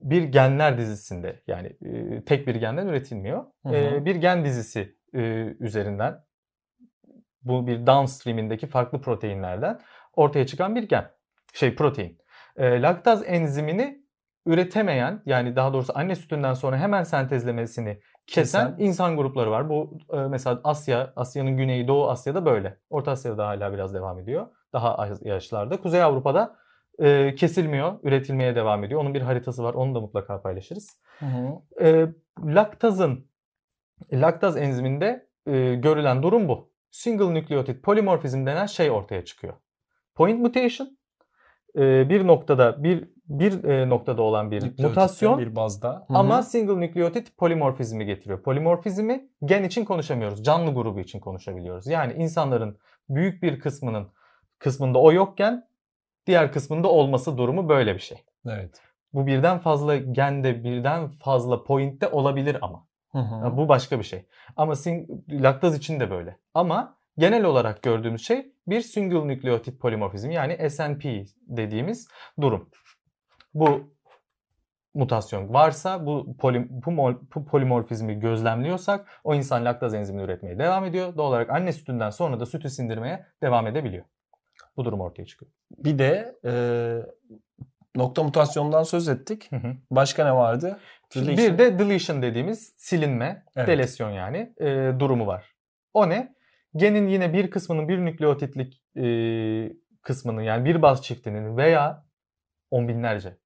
[0.00, 3.44] bir genler dizisinde yani e, tek bir genden üretilmiyor.
[3.62, 3.74] Hı hı.
[3.74, 5.20] E, bir gen dizisi e,
[5.60, 6.24] üzerinden
[7.42, 9.80] bu bir downstream'indeki farklı proteinlerden
[10.16, 11.10] ortaya çıkan bir gen.
[11.54, 12.18] Şey protein.
[12.56, 14.00] E, laktaz enzimini
[14.46, 18.84] üretemeyen yani daha doğrusu anne sütünden sonra hemen sentezlemesini kesen, Kesen.
[18.84, 19.68] insan grupları var.
[19.68, 22.78] Bu e, mesela Asya, Asya'nın güneyi, Doğu Asya'da böyle.
[22.90, 24.46] Orta Asya'da hala biraz devam ediyor.
[24.72, 25.80] Daha az yaşlarda.
[25.80, 26.56] Kuzey Avrupa'da
[26.98, 29.00] e, kesilmiyor, üretilmeye devam ediyor.
[29.00, 29.74] Onun bir haritası var.
[29.74, 31.00] Onu da mutlaka paylaşırız.
[31.18, 31.84] Hı hı.
[31.86, 32.06] E,
[32.44, 33.26] laktazın
[34.12, 36.69] laktaz enziminde e, görülen durum bu.
[36.90, 39.54] Single nükleotit polimorfizm denen şey ortaya çıkıyor.
[40.14, 40.98] Point mutation
[41.76, 46.06] e, bir noktada bir bir e, noktada olan bir mutasyon bir bazda.
[46.08, 48.42] Ama single nükleotit polimorfizmi getiriyor.
[48.42, 50.44] Polimorfizmi gen için konuşamıyoruz.
[50.44, 51.86] Canlı grubu için konuşabiliyoruz.
[51.86, 54.08] Yani insanların büyük bir kısmının
[54.58, 55.68] kısmında o yokken
[56.26, 58.18] diğer kısmında olması durumu böyle bir şey.
[58.46, 58.80] evet.
[59.12, 62.86] Bu birden fazla gende birden fazla pointte olabilir ama.
[63.12, 63.44] Hı hı.
[63.44, 64.26] Ya Bu başka bir şey.
[64.56, 64.74] Ama
[65.30, 66.36] laktaz için de böyle.
[66.54, 71.04] Ama genel olarak gördüğümüz şey bir single nükleotit polimorfizm yani SNP
[71.46, 72.08] dediğimiz
[72.40, 72.70] durum.
[73.54, 73.94] Bu
[74.94, 81.16] mutasyon varsa bu, poli, bu polimorfizmi gözlemliyorsak o insan laktaz enzimini üretmeye devam ediyor.
[81.16, 84.04] Doğal olarak anne sütünden sonra da sütü sindirmeye devam edebiliyor.
[84.76, 85.52] Bu durum ortaya çıkıyor.
[85.78, 86.52] Bir de e,
[87.96, 89.52] nokta mutasyondan söz ettik.
[89.52, 89.76] Hı hı.
[89.90, 90.78] Başka ne vardı?
[91.14, 91.36] Deletion.
[91.36, 93.68] Bir de deletion dediğimiz silinme, Evet.
[93.68, 95.54] delesyon yani e, durumu var.
[95.94, 96.34] O ne?
[96.76, 99.04] Genin yine bir kısmının bir nükleotitlik e,
[100.02, 102.04] kısmının yani bir baz çiftinin veya
[102.70, 103.36] on binlerce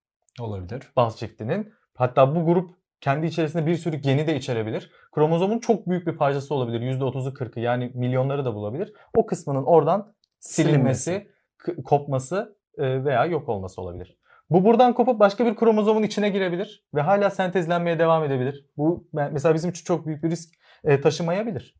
[0.40, 0.82] olabilir.
[0.96, 4.90] baz çiftinin hatta bu grup kendi içerisinde bir sürü geni de içerebilir.
[5.14, 6.80] Kromozomun çok büyük bir parçası olabilir.
[6.80, 8.92] %30'u 40'ı yani milyonları da bulabilir.
[9.16, 14.18] O kısmının oradan silinmesi, k- kopması e, veya yok olması olabilir.
[14.50, 18.66] Bu buradan kopup başka bir kromozomun içine girebilir ve hala sentezlenmeye devam edebilir.
[18.76, 20.54] Bu mesela bizim için çok büyük bir risk
[20.84, 21.74] e, taşımayabilir.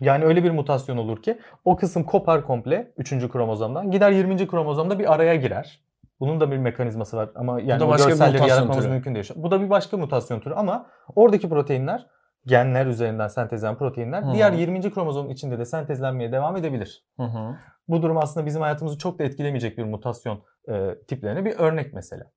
[0.00, 3.28] Yani öyle bir mutasyon olur ki o kısım kopar komple 3.
[3.28, 4.46] kromozomdan gider 20.
[4.46, 5.80] kromozomda bir araya girer.
[6.20, 8.92] Bunun da bir mekanizması var ama yani da bu başka bir görselleri mutasyon yaratmamız türü.
[8.92, 9.30] mümkün değil.
[9.36, 12.06] Bu da bir başka mutasyon türü ama oradaki proteinler
[12.46, 14.34] genler üzerinden sentezlenen proteinler Hı.
[14.34, 14.90] diğer 20.
[14.90, 17.04] kromozomun içinde de sentezlenmeye devam edebilir.
[17.16, 17.56] Hı hı.
[17.88, 22.30] Bu durum aslında bizim hayatımızı çok da etkilemeyecek bir mutasyon e, tiplerine bir örnek mesela.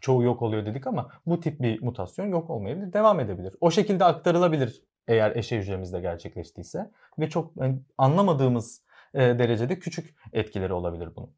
[0.00, 3.54] Çoğu yok oluyor dedik ama bu tip bir mutasyon yok olmayabilir, devam edebilir.
[3.60, 10.72] O şekilde aktarılabilir eğer eşe hücremizde gerçekleştiyse ve çok yani anlamadığımız e, derecede küçük etkileri
[10.72, 11.30] olabilir bunun.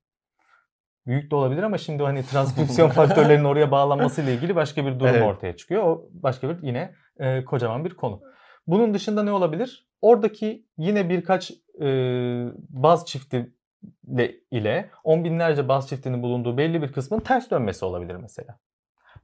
[1.07, 5.23] Büyük de olabilir ama şimdi hani transkripsiyon faktörlerinin oraya bağlanmasıyla ilgili başka bir durum Evet.
[5.23, 5.83] ortaya çıkıyor.
[5.83, 8.23] O başka bir yine e, kocaman bir konu.
[8.67, 9.89] Bunun dışında ne olabilir?
[10.01, 11.87] Oradaki yine birkaç e,
[12.69, 13.55] baz çifti
[14.51, 18.59] ile, on binlerce baz çiftinin bulunduğu belli bir kısmın ters dönmesi olabilir mesela.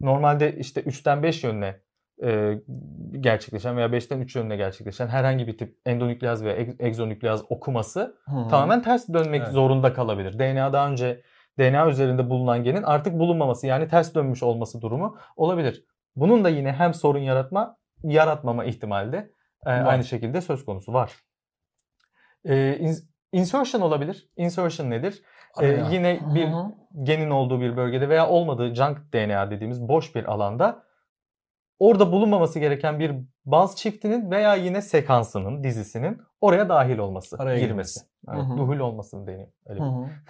[0.01, 1.81] Normalde işte 3'ten 5 yönüne
[2.23, 2.59] e,
[3.21, 8.49] gerçekleşen veya 5'ten 3 yönüne gerçekleşen herhangi bir tip endonükleaz veya egz- egzonükleaz okuması Hı.
[8.51, 9.53] tamamen ters dönmek Evet.
[9.53, 10.39] zorunda kalabilir.
[10.39, 11.23] DNA daha önce
[11.59, 15.85] DNA üzerinde bulunan genin artık bulunmaması yani ters dönmüş olması durumu olabilir.
[16.17, 19.31] Bunun da yine hem sorun yaratma yaratmama ihtimali de
[19.67, 21.13] e, aynı şekilde söz konusu var.
[22.45, 24.31] E, ins- insertion olabilir.
[24.37, 25.23] Insertion nedir?
[25.63, 26.49] E, yine bir
[27.03, 30.87] genin olduğu bir bölgede veya olmadığı junk DNA dediğimiz boş bir alanda
[31.79, 33.13] orada bulunmaması gereken bir
[33.45, 38.01] baz çiftinin veya yine sekansının, dizisinin oraya dahil olması, Araya girmesi.
[38.29, 38.57] Evet, hı.
[38.59, 39.49] duhul olmasını deniyor.
[39.67, 39.81] Öyle.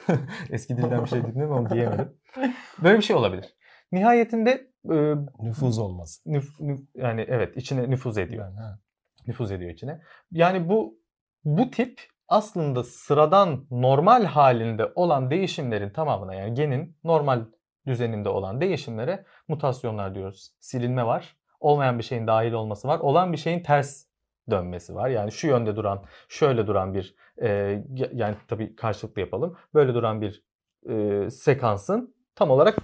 [0.50, 2.12] Eski dilden bir şey dedim ama diyemedim.
[2.82, 3.54] Böyle bir şey olabilir.
[3.92, 4.50] Nihayetinde
[4.90, 6.30] e, Nüfuz olması.
[6.30, 8.44] nüf- nüf- yani evet içine nüfuz ediyor.
[8.44, 8.78] Yani, ha.
[9.26, 10.00] Nüfuz ediyor içine.
[10.30, 10.98] Yani bu
[11.46, 17.40] bu tip aslında sıradan normal halinde olan değişimlerin tamamına yani genin normal
[17.86, 20.50] düzeninde olan değişimlere mutasyonlar diyoruz.
[20.60, 21.36] Silinme var.
[21.60, 22.98] Olmayan bir şeyin dahil olması var.
[22.98, 24.04] Olan bir şeyin ters
[24.50, 25.08] dönmesi var.
[25.08, 27.48] Yani şu yönde duran, şöyle duran bir e,
[27.94, 29.56] ya- yani tabii karşılıklı yapalım.
[29.74, 30.44] Böyle duran bir
[30.88, 32.76] e, sekansın tam olarak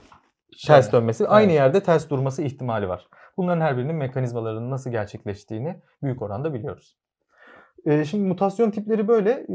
[0.67, 0.93] ters Şöyle.
[1.03, 1.61] dönmesi, aynı Evet.
[1.61, 3.09] yerde ters durması ihtimali var.
[3.37, 6.97] Bunların her birinin mekanizmalarının nasıl gerçekleştiğini büyük oranda biliyoruz.
[7.87, 9.31] Ee, şimdi mutasyon tipleri böyle.
[9.31, 9.47] Ee,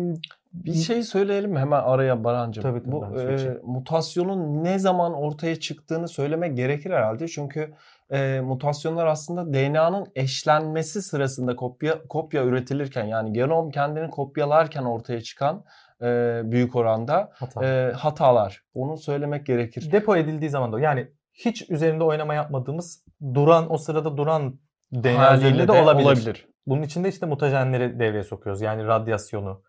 [0.54, 2.64] Bir şey söyleyelim mi hemen araya Barancığım?
[2.64, 7.28] Tabii, tabii, Bu e, mutasyonun ne zaman ortaya çıktığını söylemek gerekir herhalde.
[7.28, 7.74] Çünkü
[8.12, 15.64] e, mutasyonlar aslında DNA'nın eşlenmesi sırasında kopya kopya üretilirken yani genom kendini kopyalarken ortaya çıkan
[16.02, 17.66] e, büyük oranda hata.
[17.66, 18.64] e, hatalar.
[18.74, 19.92] Onu söylemek gerekir.
[19.92, 24.60] Depo edildiği zaman da yani hiç üzerinde oynama yapmadığımız duran o sırada duran
[24.94, 26.48] DNA Haliyle üzerinde de de olabilir.
[26.68, 28.62] Bunun içinde işte mutajenleri devreye sokuyoruz.
[28.62, 29.64] Yani radyasyonu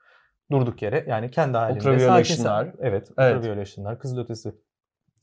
[0.50, 2.68] durduk yere yani kendi halinde Ultraviyole sakin- ışınlar.
[2.81, 3.37] Evet, Evet.
[3.37, 4.54] ultraviyole ışınlar, kızılötesi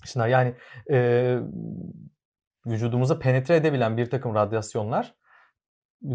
[0.04, 0.28] ışınlar.
[0.28, 0.56] Yani
[0.92, 1.38] e,
[2.68, 5.16] vücudumuza penetre edebilen bir takım radyasyonlar,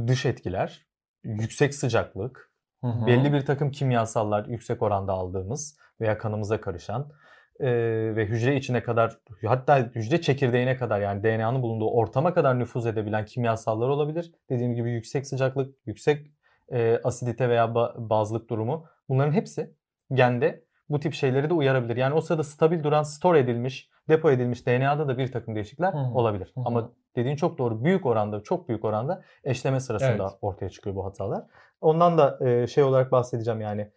[0.07, 0.87] dış etkiler,
[1.25, 2.51] yüksek sıcaklık,
[2.85, 3.07] Hı hı.
[3.07, 7.13] belli bir takım kimyasallar yüksek oranda aldığımız veya kanımıza karışan
[7.61, 7.71] e,
[8.17, 13.25] ve hücre içine kadar hatta hücre çekirdeğine kadar yani DNA'nın bulunduğu ortama kadar nüfuz edebilen
[13.25, 14.33] kimyasallar olabilir.
[14.51, 16.27] Dediğim gibi yüksek sıcaklık, yüksek
[16.73, 19.75] e, asidite veya ba- bazlık durumu bunların hepsi
[20.13, 21.97] gende bu tip şeyleri de uyarabilir.
[21.97, 25.99] Yani o sırada stabil duran, store edilmiş, depo edilmiş DNA'da da bir takım değişiklikler Hı
[25.99, 26.15] hı.
[26.15, 26.53] olabilir.
[26.55, 26.65] Hı hı.
[26.67, 27.85] Ama dediğin çok doğru.
[27.85, 30.39] Büyük oranda, çok büyük oranda eşleme sırasında Evet.
[30.41, 31.45] ortaya çıkıyor bu hatalar.
[31.81, 33.91] Ondan da e, şey olarak bahsedeceğim yani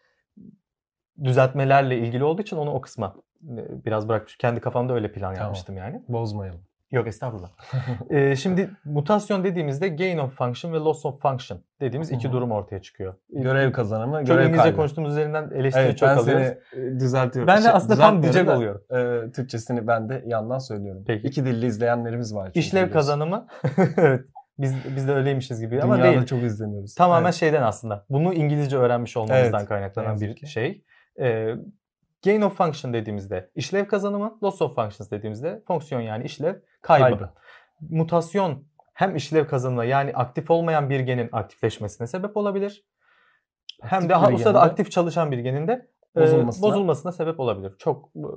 [1.23, 3.15] düzeltmelerle ilgili olduğu için onu o kısma
[3.85, 4.37] biraz bırakmış.
[4.37, 5.35] Kendi kafamda öyle plan Tamam.
[5.41, 6.01] yapmıştım yani.
[6.07, 6.61] Bozmayalım.
[6.91, 7.49] Yok estağfurullah.
[8.09, 12.81] E, şimdi mutasyon dediğimizde gain of function ve loss of function dediğimiz iki durum ortaya
[12.81, 13.13] çıkıyor.
[13.29, 14.75] Görev kazanımı, Çok görev İngilizce kaybı.
[14.77, 16.47] konuştuğumuz üzerinden eleştiri Evet çok ben alıyoruz.
[16.73, 17.47] seni düzeltiyorum.
[17.47, 18.81] Ben de Şey, aslında tam diyecek da, oluyorum.
[19.27, 21.03] e, Türkçesini ben de yandan söylüyorum.
[21.07, 21.27] Peki.
[21.27, 22.51] İki dilli izleyenlerimiz var.
[22.53, 22.93] İşlev biliyorsun.
[22.93, 23.47] kazanımı
[23.97, 24.21] evet
[24.59, 26.25] biz biz de öyleymişiz gibi ama Dünyada değil.
[26.25, 26.95] çok izleniyoruz.
[26.95, 27.33] Tamamen Evet.
[27.35, 28.05] şeyden aslında.
[28.09, 30.83] Bunu İngilizce öğrenmiş olmamızdan Evet, kaynaklanan yazık bir şey.
[31.19, 31.53] Ee,
[32.25, 37.03] gain of function dediğimizde işlev kazanımı, loss of functions dediğimizde fonksiyon yani işlev kaybı.
[37.17, 37.29] Kaybı.
[37.89, 38.63] Mutasyon
[38.93, 42.85] hem işlev kazanımına yani aktif olmayan bir genin aktifleşmesine sebep olabilir.
[43.81, 46.69] hem Aktif de ha, bir o sırada gende aktif çalışan bir genin de e, Bozulmasına.
[46.69, 47.73] bozulmasına sebep olabilir.
[47.77, 48.27] Çok e,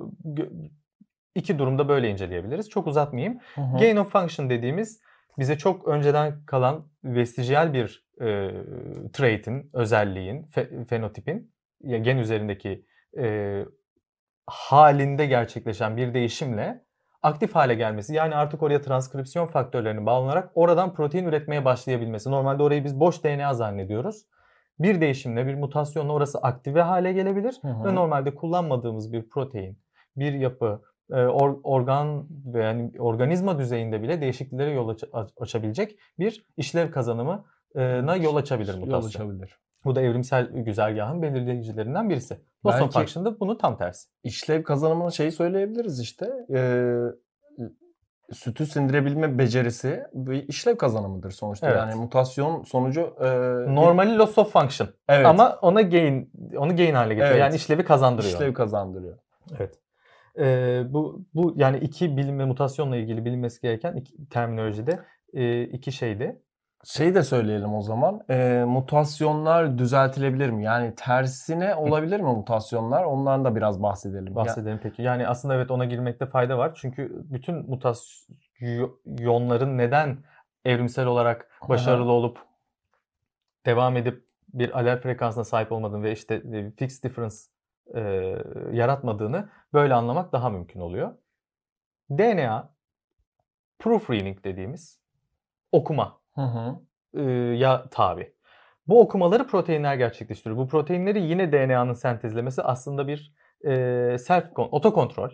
[1.35, 2.69] iki durumda böyle inceleyebiliriz.
[2.69, 3.39] Çok uzatmayayım.
[3.55, 3.77] Hı hı.
[3.77, 5.01] Gain of function dediğimiz
[5.39, 8.51] bize çok önceden kalan vestijyal bir e,
[9.13, 12.85] trait'in, özelliğin, fe- fenotipin ya gen üzerindeki
[13.19, 13.65] e,
[14.47, 16.85] halinde gerçekleşen bir değişimle
[17.23, 18.13] aktif hale gelmesi.
[18.13, 22.31] Yani artık oraya transkripsiyon faktörlerinin bağlanarak oradan protein üretmeye başlayabilmesi.
[22.31, 24.25] Normalde orayı biz boş DNA zannediyoruz.
[24.79, 27.83] Bir değişimle, bir mutasyonla orası aktive hale gelebilir Hı hı.
[27.85, 29.79] ve normalde kullanmadığımız bir protein,
[30.15, 36.45] bir yapı, or- organ ve yani organizma düzeyinde bile değişikliklere yol aç- aç- açabilecek bir
[36.57, 39.09] işlev kazanımına yol açabilir Yol mutasyon.
[39.09, 39.59] açabilir.
[39.85, 42.33] Bu da evrimsel güzergahın belirleyicilerinden birisi.
[42.65, 44.09] Loss of Belki- function da bunun tam tersi.
[44.23, 46.29] İşlev kazanımını şeyi söyleyebiliriz işte.
[46.53, 46.97] Ee,
[48.31, 51.67] sütü sindirebilme becerisi bir işlev kazanımıdır sonuçta.
[51.67, 51.77] Evet.
[51.77, 53.25] Yani mutasyon sonucu e,
[53.75, 54.89] Normali loss of function.
[55.09, 57.31] evet, Ama ona gain onu gain hale getiriyor.
[57.31, 57.39] Evet.
[57.41, 58.33] Yani işlevi kazandırıyor.
[58.33, 59.17] işlev kazandırıyor.
[59.59, 59.79] Evet.
[60.39, 64.99] Ee, bu bu yani iki bilim ve mutasyonla ilgili bilinmesi gereken iki terminolojide
[65.33, 66.41] e, iki şeydi.
[66.83, 68.21] Şey de söyleyelim o zaman.
[68.29, 70.63] e, mutasyonlar düzeltilebilir mi?
[70.63, 73.03] Yani tersine olabilir mi mutasyonlar?
[73.03, 74.27] Ondan da biraz bahsedelim.
[74.27, 75.01] Ya- Bahsedelim peki.
[75.01, 76.71] Yani aslında evet ona girmekte fayda var.
[76.75, 80.23] Çünkü bütün mutasyonların neden
[80.65, 82.39] evrimsel olarak başarılı olup
[83.65, 86.41] devam edip bir alel frekansına sahip olmadığını ve işte
[86.77, 87.35] fixed difference
[87.95, 88.01] e,
[88.71, 91.15] yaratmadığını böyle anlamak daha mümkün oluyor.
[92.09, 92.69] DNA
[93.79, 94.99] proofreading dediğimiz
[95.71, 96.75] okuma Hı hı.
[97.13, 97.21] e,
[97.57, 98.33] ya tabi.
[98.87, 100.57] Bu okumaları proteinler gerçekleştiriyor.
[100.57, 103.33] Bu proteinleri yine DNA'nın sentezlemesi aslında bir
[103.65, 105.29] e, self kon- otokontrol.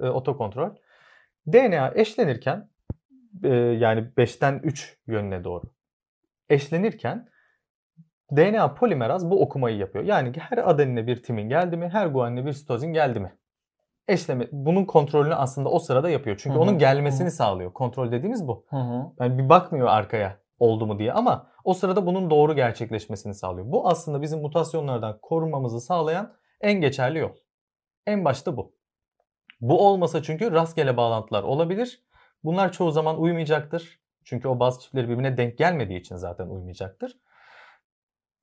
[0.00, 0.70] E, otokontrol.
[1.46, 2.70] DNA eşlenirken
[3.44, 5.64] e, yani 5'ten 3 yönüne doğru
[6.50, 7.28] eşlenirken
[8.32, 10.04] DNA polimeraz bu okumayı yapıyor.
[10.04, 13.32] Yani her adenine bir timin geldi mi, her guanine bir sitozin geldi mi?
[14.08, 16.36] Eşleme bunun kontrolünü aslında o sırada yapıyor.
[16.42, 17.30] Çünkü Hı hı, onun gelmesini hı.
[17.30, 17.72] sağlıyor.
[17.72, 18.66] Kontrol dediğimiz bu.
[18.70, 19.06] Hı hı.
[19.20, 23.72] Yani bir bakmıyor arkaya oldu mu diye ama o sırada bunun doğru gerçekleşmesini sağlıyor.
[23.72, 27.36] Bu aslında bizim mutasyonlardan korunmamızı sağlayan en geçerli yol.
[28.06, 28.74] En başta bu.
[29.60, 32.02] Bu olmasa çünkü rastgele bağlantılar olabilir.
[32.44, 34.00] Bunlar çoğu zaman uymayacaktır.
[34.24, 37.18] Çünkü o baz çiftleri birbirine denk gelmediği için zaten uymayacaktır.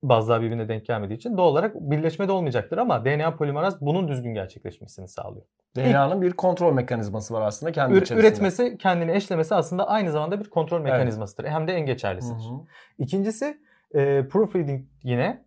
[0.09, 4.33] Bazılar birbirine denk gelmediği için doğal olarak birleşme de olmayacaktır ama DNA polimeraz bunun düzgün
[4.33, 5.45] gerçekleşmesini sağlıyor.
[5.75, 8.19] DNA'nın bir kontrol mekanizması var aslında kendi Ür- içerisinde.
[8.27, 11.45] üretmesi, kendini eşlemesi aslında aynı zamanda bir kontrol mekanizmasıdır.
[11.49, 12.49] Hem de en Hı geçerlisidir.
[12.49, 12.59] hı.
[12.97, 13.57] İkincisi
[13.95, 15.45] e, proofreading yine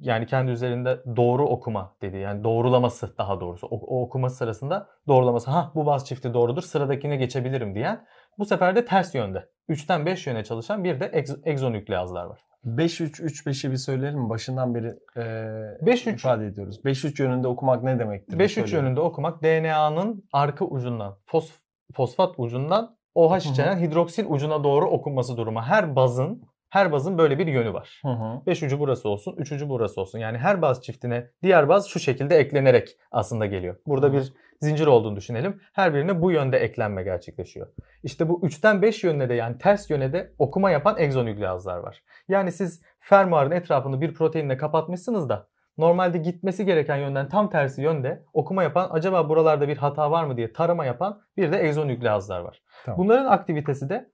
[0.00, 5.50] yani kendi üzerinde doğru okuma dediği yani doğrulaması daha doğrusu o, o okuma sırasında doğrulaması
[5.50, 8.06] ha bu baz çifti doğrudur sıradakine geçebilirim diyen
[8.38, 12.40] bu sefer de ters yönde 3'ten 5 yöne çalışan bir de egz- egzonükleazlar var.
[12.66, 14.28] 5-3-3-5'i bir söyleyelim mi?
[14.28, 16.80] Başından beri e, 5-3 ifade ediyoruz.
[16.84, 18.38] 5-3 yönünde okumak ne demektir?
[18.38, 18.84] Bir 5-3 söyleyelim.
[18.84, 21.52] yönünde okumak DNA'nın arka ucundan fos,
[21.94, 25.62] fosfat ucundan OH içeren hidroksil ucuna doğru okunması durumu.
[25.62, 28.00] Her bazın her bazın böyle bir yönü var.
[28.04, 28.46] Hı hı.
[28.46, 30.18] 5 ucu burası olsun, 3 ucu burası olsun.
[30.18, 33.76] Yani her baz çiftine diğer baz şu şekilde eklenerek aslında geliyor.
[33.86, 34.12] Burada Hı.
[34.12, 35.60] bir zincir olduğunu düşünelim.
[35.72, 37.66] Her birine bu yönde eklenme gerçekleşiyor.
[38.02, 42.02] İşte bu 3'ten 5 yönüne de yani ters yöne de okuma yapan egzonükleazlar var.
[42.28, 45.48] Yani siz fermuarın etrafını bir proteinle kapatmışsınız da
[45.78, 50.36] normalde gitmesi gereken yönden tam tersi yönde okuma yapan acaba buralarda bir hata var mı
[50.36, 52.62] diye tarama yapan bir de egzonükleazlar var.
[52.84, 52.98] Tamam.
[52.98, 54.10] Bunların aktivitesi de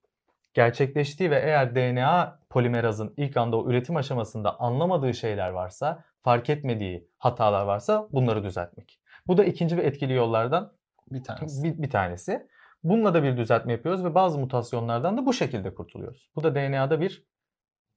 [0.55, 7.09] gerçekleştiği ve eğer DNA polimerazın ilk anda o üretim aşamasında anlamadığı şeyler varsa, fark etmediği
[7.19, 9.01] hatalar varsa bunları düzeltmek.
[9.27, 10.73] Bu da ikinci ve etkili yollardan
[11.11, 11.65] Bir tanesi.
[11.65, 12.47] bir, bir tanesi.
[12.85, 16.31] Bununla da bir düzeltme yapıyoruz ve bazı mutasyonlardan da bu şekilde kurtuluyoruz.
[16.37, 17.25] Bu da DNA'da bir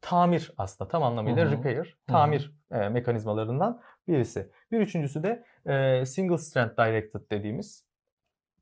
[0.02, 1.52] tamir aslında tam anlamıyla Hı hı.
[1.52, 4.52] repair, tamir e, mekanizmalarından birisi.
[4.72, 7.86] Bir üçüncüsü de e, single strand directed dediğimiz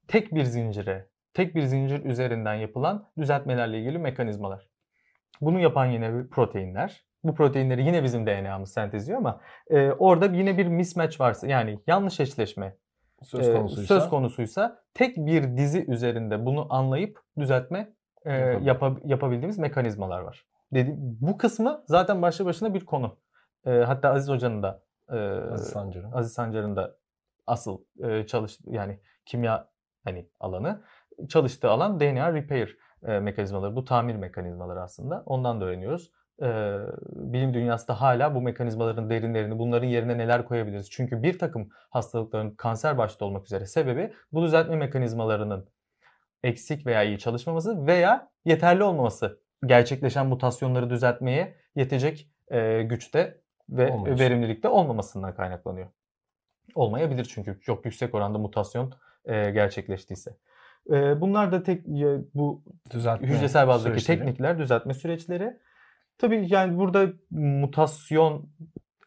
[0.08, 4.70] tek bir zincire, tek bir zincir üzerinden yapılan düzeltmelerle ilgili mekanizmalar.
[5.42, 7.06] Bunu yapan yine proteinler.
[7.24, 12.20] Bu proteinleri yine bizim DNA'mız sentezliyor ama e, orada yine bir mismatch varsa yani yanlış
[12.20, 12.78] eşleşme
[13.24, 14.00] Söz e, konusuysa.
[14.00, 17.94] söz konusuysa tek bir dizi üzerinde bunu anlayıp düzeltme
[18.26, 20.46] e, yapa- yapabildiğimiz mekanizmalar var.
[20.74, 23.18] Dedi, bu kısmı zaten başlı başına bir konu.
[23.66, 25.18] E, hatta Aziz Hoca'nın da e,
[25.54, 26.12] Aziz Sancar'ın.
[26.12, 26.96] Aziz Sancar'ın da
[27.48, 29.68] asıl e, çalış yani kimya
[30.04, 30.82] hani alanı
[31.30, 33.76] çalıştığı alan DNA repair e, mekanizmaları.
[33.76, 35.24] Bu tamir mekanizmaları aslında.
[35.26, 36.12] Ondan da öğreniyoruz.
[36.42, 36.48] E,
[37.14, 40.90] bilim dünyası da hala bu mekanizmaların derinlerini, bunların yerine neler koyabiliriz?
[40.92, 45.70] Çünkü bir takım hastalıkların kanser başta olmak üzere sebebi bu düzeltme mekanizmalarının
[46.44, 54.20] eksik veya iyi çalışmaması veya yeterli olmaması gerçekleşen mutasyonları düzeltmeye yetecek e, güçte ve Olmayış.
[54.20, 55.88] verimlilikte olmamasından kaynaklanıyor.
[56.76, 58.94] Olmayabilir çünkü çok yüksek oranda mutasyon
[59.26, 60.38] e, gerçekleştiyse.
[60.92, 61.86] E, bunlar da tek
[62.34, 64.20] bu Düzeltme hücresel bazdaki süreçleri.
[64.20, 65.58] teknikler, düzeltme süreçleri.
[66.18, 68.50] Tabii yani burada mutasyon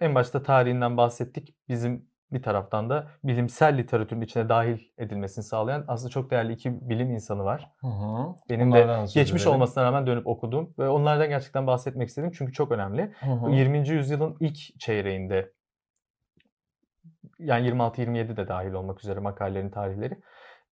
[0.01, 1.55] en başta tarihinden bahsettik.
[1.69, 7.11] Bizim bir taraftan da bilimsel literatürün içine dahil edilmesini sağlayan aslında çok değerli iki bilim
[7.11, 7.71] insanı var.
[7.81, 8.35] Hı hı.
[8.51, 9.55] Benim Onlardan de geçmiş edelim.
[9.55, 13.13] olmasına rağmen dönüp okudum ve onlardan gerçekten bahsetmek istedim çünkü çok önemli.
[13.21, 13.51] Hı hı.
[13.51, 13.89] 20.
[13.89, 15.53] yüzyılın ilk çeyreğinde
[17.39, 20.21] yani 26-27 de dahil olmak üzere makalelerin tarihleri.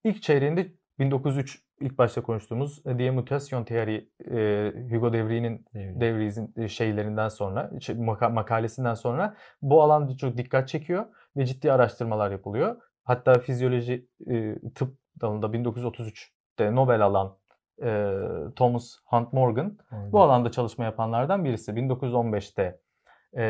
[0.04, 6.14] ilk çeyreğinde 1903 ilk başta konuştuğumuz e, diye mutasyon teori e, Hugo de Vries''nin de
[6.14, 11.72] Vries'in e, şeylerinden sonra, şey, maka- makalesinden sonra bu alanda çok dikkat çekiyor ve ciddi
[11.72, 12.76] araştırmalar yapılıyor.
[13.04, 17.36] Hatta fizyoloji e, tıp dalında 1933'te Nobel alan
[17.82, 18.12] e,
[18.56, 21.72] Thomas Hunt Morgan bu alanda çalışma yapanlardan birisi.
[21.72, 22.80] 1915'te
[23.36, 23.42] e,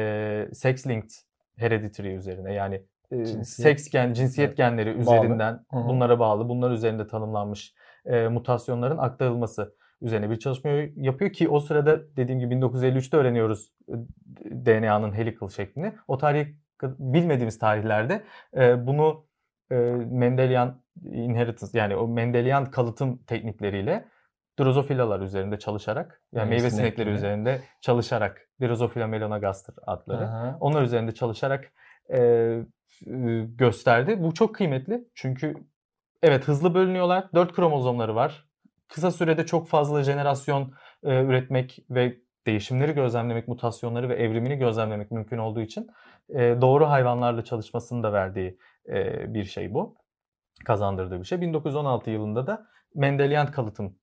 [0.52, 1.10] sex-linked
[1.56, 4.56] hereditary üzerine yani e, Cinsiyet- seks gen, cinsiyet Evet.
[4.56, 5.16] genleri Bağlı.
[5.16, 5.76] üzerinden hı.
[5.88, 7.74] bunlara bağlı, bunlar üzerinde tanımlanmış
[8.06, 13.92] e, mutasyonların aktarılması üzerine bir çalışma yapıyor ki o sırada dediğim gibi 1953'te öğreniyoruz e,
[14.66, 15.92] DNA'nın helical şeklini.
[16.08, 16.46] O tarih
[16.82, 18.22] bilmediğimiz tarihlerde
[18.56, 19.26] e, bunu
[19.70, 19.74] e,
[20.10, 24.04] Mendelian inheritance yani o Mendelian kalıtım teknikleriyle
[24.58, 26.90] drozofilalar üzerinde çalışarak yani Meyve meyve sinekleri.
[26.94, 30.56] sinekleri üzerinde çalışarak Drosophylla melanogaster adları Aha.
[30.60, 31.72] onlar üzerinde çalışarak
[32.12, 32.18] e,
[33.56, 34.22] gösterdi.
[34.22, 35.54] Bu çok kıymetli çünkü
[36.22, 37.28] evet hızlı bölünüyorlar.
[37.34, 38.48] 4 kromozomları var.
[38.88, 40.74] Kısa sürede çok fazla jenerasyon
[41.04, 42.16] e, üretmek ve
[42.46, 45.90] değişimleri gözlemlemek, mutasyonları ve evrimini gözlemlemek mümkün olduğu için
[46.28, 49.96] e, doğru hayvanlarla çalışmasını da verdiği e, bir şey bu.
[50.64, 51.40] Kazandırdığı bir şey.
[51.40, 53.98] 1916 yılında da Mendelian kalıtım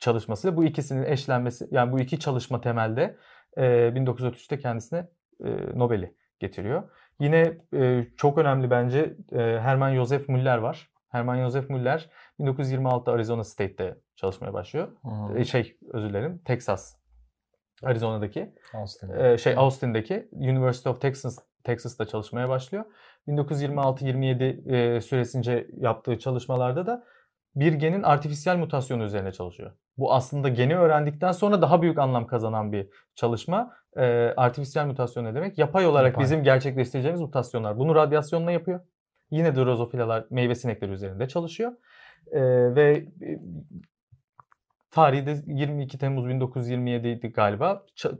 [0.00, 3.16] çalışmasıyla bu ikisinin eşlenmesi yani bu iki çalışma temelde
[3.56, 5.08] e, 1933'te kendisine
[5.44, 6.90] e, Nobel'i getiriyor.
[7.20, 10.90] Yine e, çok önemli bence e, Hermann Josef Müller var.
[11.08, 12.10] Hermann Josef Müller
[12.40, 14.88] 1926'da Arizona State'te çalışmaya başlıyor.
[15.02, 15.38] Hı.
[15.38, 16.96] E, şey özür dilerim Texas
[17.82, 19.10] Arizona'daki Austin.
[19.10, 22.84] e, şey Austin'daki University of Texas Texas'ta çalışmaya başlıyor.
[23.28, 27.04] 1926-27 e, süresince yaptığı çalışmalarda da
[27.56, 29.72] bir genin artifisyal mutasyonu üzerine çalışıyor.
[29.98, 33.72] Bu aslında geni öğrendikten sonra daha büyük anlam kazanan bir çalışma.
[33.96, 34.02] E,
[34.36, 35.58] artifisyal mutasyon ne demek?
[35.58, 36.24] Yapay olarak Yapay.
[36.24, 37.78] bizim gerçekleştireceğimiz mutasyonlar.
[37.78, 38.80] Bunu radyasyonla yapıyor.
[39.30, 41.72] Yine drozofilalar, meyve sinekleri üzerinde çalışıyor.
[42.32, 42.40] E,
[42.74, 43.40] ve e,
[44.90, 47.84] tarihi de 22 Temmuz 1927'ydi galiba.
[47.96, 48.18] Ç-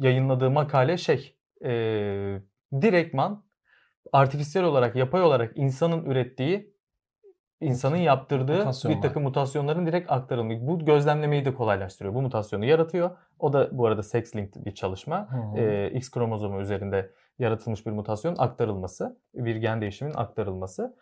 [0.00, 1.70] yayınladığı makale şey, e,
[2.80, 3.44] direktman
[4.12, 6.77] artifisyel olarak, yapay olarak insanın ürettiği,
[7.60, 9.02] insanın yaptırdığı bir Mutasyonlar.
[9.02, 10.66] takım mutasyonların direkt aktarılması.
[10.66, 12.14] Bu gözlemlemeyi de kolaylaştırıyor.
[12.14, 13.10] Bu mutasyonu yaratıyor.
[13.38, 15.28] O da bu arada sex-linked bir çalışma.
[15.30, 15.58] Hı hı.
[15.58, 20.96] E, X kromozomu üzerinde yaratılmış bir mutasyonun aktarılması, bir gen değişiminin aktarılması.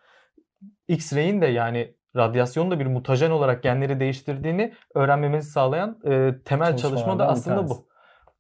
[0.89, 7.19] X-ray'in de yani radyasyonun da bir mutajen olarak genleri değiştirdiğini öğrenmemizi sağlayan e, temel çalışma
[7.19, 7.87] da bir aslında bu.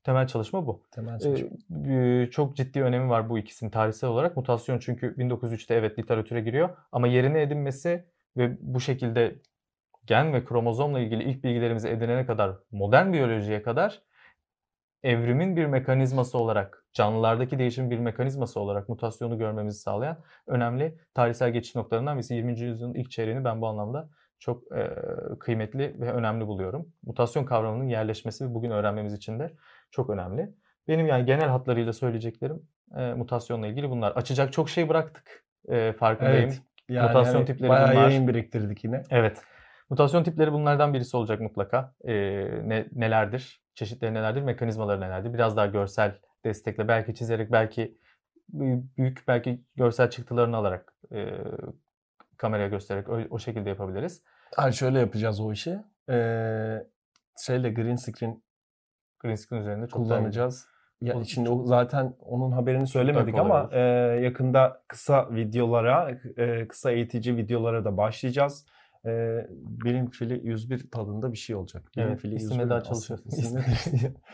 [0.06, 0.82] Temel çalışma bu.
[0.90, 1.48] Temel Ee, çalışma.
[1.92, 4.36] e, çok ciddi önemi var bu ikisinin tarihsel olarak.
[4.36, 8.04] Mutasyon çünkü 1903'te evet literatüre giriyor ama yerini edinmesi
[8.36, 9.34] ve bu şekilde
[10.04, 14.02] gen ve kromozomla ilgili ilk bilgilerimizi edinene kadar modern biyolojiye kadar
[15.02, 21.74] evrimin bir mekanizması olarak, canlılardaki değişim bir mekanizması olarak mutasyonu görmemizi sağlayan önemli tarihsel geçiş
[21.74, 22.34] noktalarından birisi.
[22.34, 22.60] 20.
[22.60, 24.90] yüzyılın ilk çeyreğini ben bu anlamda çok e,
[25.38, 26.92] kıymetli ve önemli buluyorum.
[27.02, 29.52] Mutasyon kavramının yerleşmesi ve bugün öğrenmemiz için de
[29.90, 30.54] çok önemli.
[30.88, 34.12] Benim yani genel hatlarıyla söyleyeceklerim e, mutasyonla ilgili bunlar.
[34.12, 35.44] Açacak çok şey bıraktık.
[35.68, 36.48] E, farkındayım.
[36.48, 36.62] Evet.
[36.88, 38.08] Yani mutasyon hani tipleri bayağı bunlar.
[38.08, 39.02] yayın biriktirdik yine.
[39.10, 39.42] Evet.
[39.90, 41.94] Mutasyon tipleri bunlardan birisi olacak mutlaka.
[42.04, 42.14] Ee,
[42.68, 43.62] ne, nelerdir?
[43.74, 44.42] Çeşitleri nelerdir?
[44.42, 45.34] Mekanizmaları nelerdir?
[45.34, 47.98] Biraz daha görsel destekle belki çizerek belki
[48.48, 51.26] büyük belki görsel çıktılarını alarak e,
[52.36, 54.22] kameraya göstererek o, o şekilde yapabiliriz.
[54.56, 55.78] Hayır şöyle yapacağız o işi.
[56.10, 56.86] Ee,
[57.46, 58.42] şeyle green screen
[59.34, 60.66] Screen üzerinde çok daha kullanacağız.
[61.00, 63.80] Ya O- şimdi o zaten onun haberini söylemedik ama e,
[64.22, 68.66] yakında kısa videolara, e, kısa eğitici videolara da başlayacağız.
[69.06, 69.10] E,
[69.50, 71.82] bilim fili 101 tadında bir şey olacak.
[71.96, 73.24] Bilim Evet, fili 101 daha çalışıyoruz.
[73.26, 73.64] ismi-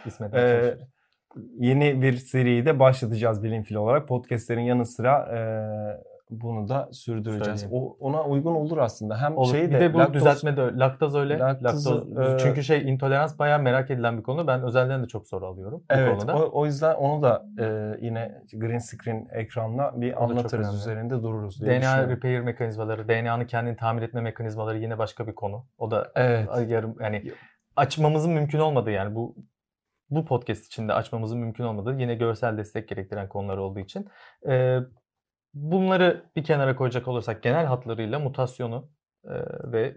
[0.06, 0.78] İsmet Ee, çalışıyor.
[1.58, 4.08] yeni bir seriyi de başlatacağız bilim fili olarak.
[4.08, 5.38] Podcastlerin yanı sıra e,
[6.40, 7.60] bunu da sürdüreceğiz.
[7.60, 7.84] Söyleyeyim.
[7.84, 9.20] O, ona uygun olur aslında.
[9.20, 9.50] Hem Olur.
[9.50, 10.78] şey bir de, de bu laktoz- düzeltme de öyle.
[10.78, 11.38] Laktaz öyle.
[11.38, 14.46] Laktozu, Laktoz, e, çünkü şey intolerans bayağı merak edilen bir konu.
[14.46, 16.36] Ben özelden de çok soru alıyorum Evet, konuda.
[16.36, 21.60] o, o yüzden onu da e, yine green screen ekranla bir O anlatırız, üzerinde dururuz
[21.60, 25.66] diye DNA repair mekanizmaları, DNA'nın kendini tamir etme mekanizmaları yine başka bir konu.
[25.78, 26.48] O da Evet.
[26.68, 27.22] yarım yani
[27.76, 29.36] açmamızın mümkün olmadığı yani bu
[30.10, 34.08] bu podcast içinde açmamızın mümkün olmadığı yine görsel destek gerektiren konular olduğu için
[34.48, 34.78] e,
[35.54, 38.88] bunları bir kenara koyacak olursak genel hatlarıyla mutasyonu
[39.24, 39.34] e,
[39.72, 39.94] ve e,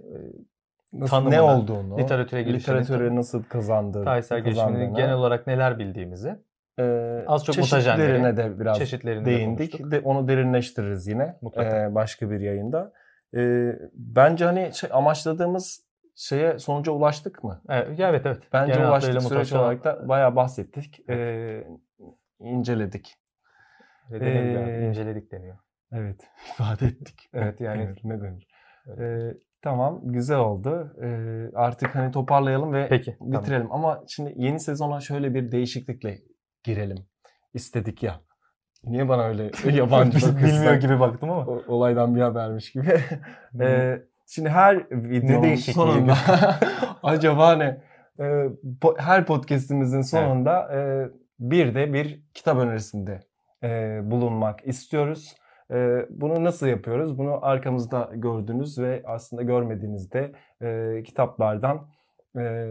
[0.93, 6.39] Nasıl, tanımını, ne olduğunu, literatüre girişini, literatüre nasıl kazandığı, tarihsel gelişimini genel olarak neler bildiğimizi
[6.79, 9.91] e, az çok çeşitlerine mutajenleri, de biraz çeşitlerini de değindik.
[9.91, 11.77] De, onu derinleştiririz yine Mutlaka.
[11.77, 12.93] e, başka bir yayında.
[13.35, 15.85] E, bence hani şey, amaçladığımız
[16.15, 17.61] şeye sonuca ulaştık mı?
[17.69, 18.43] Evet, evet evet.
[18.53, 19.21] Bence Genel ulaştık.
[19.21, 21.09] Süreç mutasyon- olarak da bayağı bahsettik.
[21.09, 21.67] E,
[22.39, 23.15] inceledik.
[24.11, 24.25] Yani,
[24.71, 25.57] Ee, inceledik deniyor.
[25.91, 26.21] Evet.
[26.53, 27.29] ifade ettik.
[27.33, 28.47] Evet yani Denir, ne denir?
[28.87, 28.99] Evet.
[28.99, 30.93] Ee, Tamam güzel oldu.
[31.03, 33.15] Ee, artık hani toparlayalım ve Peki.
[33.19, 33.33] tamam.
[33.41, 33.71] bitirelim.
[33.71, 36.17] Ama şimdi yeni sezona şöyle bir değişiklikle
[36.63, 36.97] girelim
[37.53, 38.21] istedik ya.
[38.83, 40.37] Niye bana öyle yabancı bakıyorsun?
[40.43, 41.45] Bilmiyor gibi baktım ama.
[41.45, 42.97] O- olaydan bir habermiş gibi.
[43.61, 46.15] Ee, şimdi her videonun sonunda
[47.03, 47.81] acaba ne?
[48.19, 48.23] Ee,
[48.81, 50.79] po- her podcastimizin sonunda e,
[51.39, 53.19] bir de bir kitap önerisinde
[53.65, 55.35] e, bulunmak istiyoruz.
[55.71, 57.17] E, bunu nasıl yapıyoruz?
[57.17, 61.87] Bunu arkamızda gördüğünüz ve aslında görmediğinizde e, kitaplardan
[62.37, 62.69] e,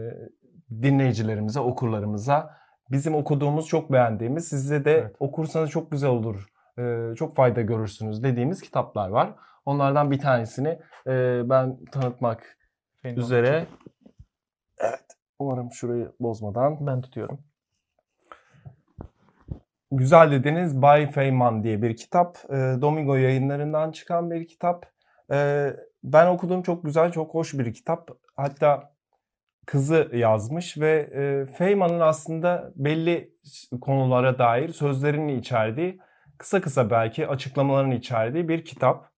[0.81, 2.57] dinleyicilerimize, okurlarımıza
[2.91, 5.15] bizim okuduğumuz, çok beğendiğimiz, size de Evet.
[5.19, 6.47] okursanız çok güzel olur,
[6.79, 9.35] e, çok fayda görürsünüz dediğimiz kitaplar var.
[9.65, 12.57] Onlardan bir tanesini e, ben tanıtmak
[13.03, 13.65] Benim üzere.
[14.77, 15.05] Evet.
[15.39, 16.87] Umarım şurayı bozmadan.
[16.87, 17.39] Ben tutuyorum.
[19.97, 22.37] Güzel dediniz Bay Feynman diye bir kitap.
[22.49, 24.85] E, Domingo yayınlarından çıkan bir kitap.
[25.31, 25.69] E,
[26.03, 28.09] ben okudum çok güzel, çok hoş bir kitap.
[28.37, 28.93] Hatta
[29.65, 33.33] kızı yazmış ve e, Feynman'ın aslında belli
[33.81, 35.99] konulara dair sözlerini içerdiği,
[36.37, 39.11] kısa kısa belki açıklamalarını içerdiği bir kitap.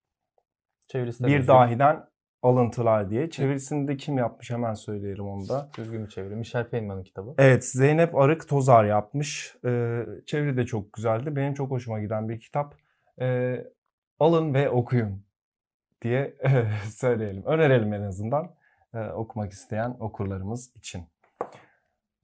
[0.87, 2.05] Çevirisi Bir dahiden
[2.41, 3.29] alıntılar diye.
[3.29, 5.69] Çevirisini de kim yapmış hemen söyleyelim onu da.
[5.77, 6.35] Düzgün bir çeviri.
[6.35, 7.33] Michel Feynman'ın kitabı.
[7.37, 9.55] Evet Zeynep Arık Tozar yapmış.
[9.65, 11.35] Ee, çeviri de çok güzeldi.
[11.35, 12.75] Benim çok hoşuma giden bir kitap.
[13.21, 13.65] Ee,
[14.19, 15.23] alın ve okuyun
[16.01, 16.37] diye
[16.89, 17.43] söyleyelim.
[17.45, 18.57] Önerelim en azından
[18.93, 21.03] ee, okumak isteyen okurlarımız için.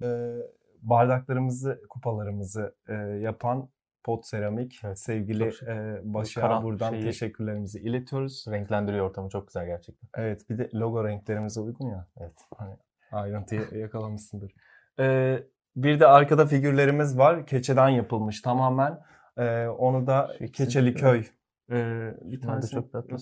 [0.04, 0.36] Ee,
[0.82, 3.70] bardaklarımızı, kupalarımızı e, yapan
[4.04, 8.46] Pot Seramik Evet, sevgili e, Başak'a karan buradan şeyi- teşekkürlerimizi iletiyoruz.
[8.52, 10.10] Renklendiriyor ortamı çok güzel gerçekten.
[10.24, 12.08] Evet bir de logo renklerimize uygun ya.
[12.20, 12.34] Evet.
[12.58, 12.76] Hani
[13.12, 14.54] ayrıntıyı yakalamışsındır.
[15.00, 15.44] Ee,
[15.76, 17.46] bir de arkada figürlerimiz var.
[17.46, 19.00] Keçeden yapılmış tamamen.
[19.38, 21.24] Ee, onu da Şu ikisini Keçeli Köy.
[21.72, 23.18] Ee, bir tanesi çok tatlı.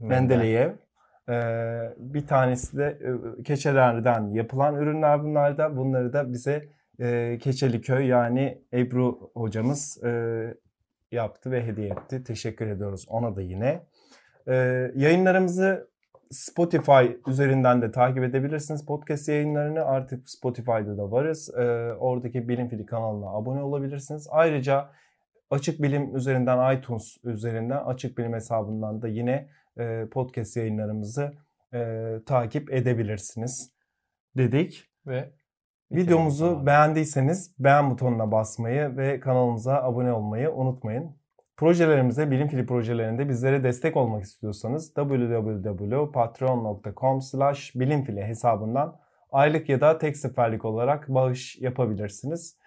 [0.00, 0.72] Mendeleyev.
[1.28, 2.98] Ee, bir tanesi de
[3.38, 5.76] e, keçelerden yapılan ürünler bunlar da.
[5.76, 6.68] Bunları da bize
[7.00, 10.10] e, Keçeli Köy yani Ebru hocamız e,
[11.12, 12.24] yaptı ve hediye etti.
[12.24, 13.86] Teşekkür ediyoruz ona da yine.
[14.48, 15.90] Ee, yayınlarımızı
[16.30, 18.86] Spotify üzerinden de takip edebilirsiniz.
[18.86, 21.54] Podcast yayınlarını artık Spotify'da da varız.
[21.56, 21.62] Ee,
[21.98, 24.28] oradaki Bilim Fili kanalına abone olabilirsiniz.
[24.30, 24.90] Ayrıca
[25.50, 29.48] Açık Bilim üzerinden iTunes üzerinden Açık Bilim hesabından da yine
[29.78, 31.32] e, podcast yayınlarımızı
[31.74, 33.72] e, takip edebilirsiniz
[34.36, 34.90] dedik.
[35.06, 35.30] Ve
[35.92, 41.16] Videomuzu beğendiyseniz beğen butonuna basmayı ve kanalımıza abone olmayı unutmayın.
[41.56, 49.00] Projelerimize, Bilim Fili projelerinde bizlere destek olmak istiyorsanız www.patreon.com slash bilimfili hesabından
[49.32, 52.58] aylık ya da tek seferlik olarak bağış yapabilirsiniz.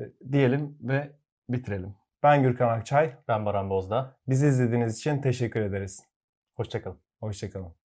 [0.00, 0.02] E,
[0.32, 1.10] Diyelim ve
[1.48, 1.94] bitirelim.
[2.22, 3.12] Ben Gürkan Akçay.
[3.28, 4.16] ben Baran Bozda.
[4.28, 6.04] Bizi izlediğiniz için teşekkür ederiz.
[6.56, 6.98] Hoşçakalın.
[7.20, 7.79] Hoşçakalın.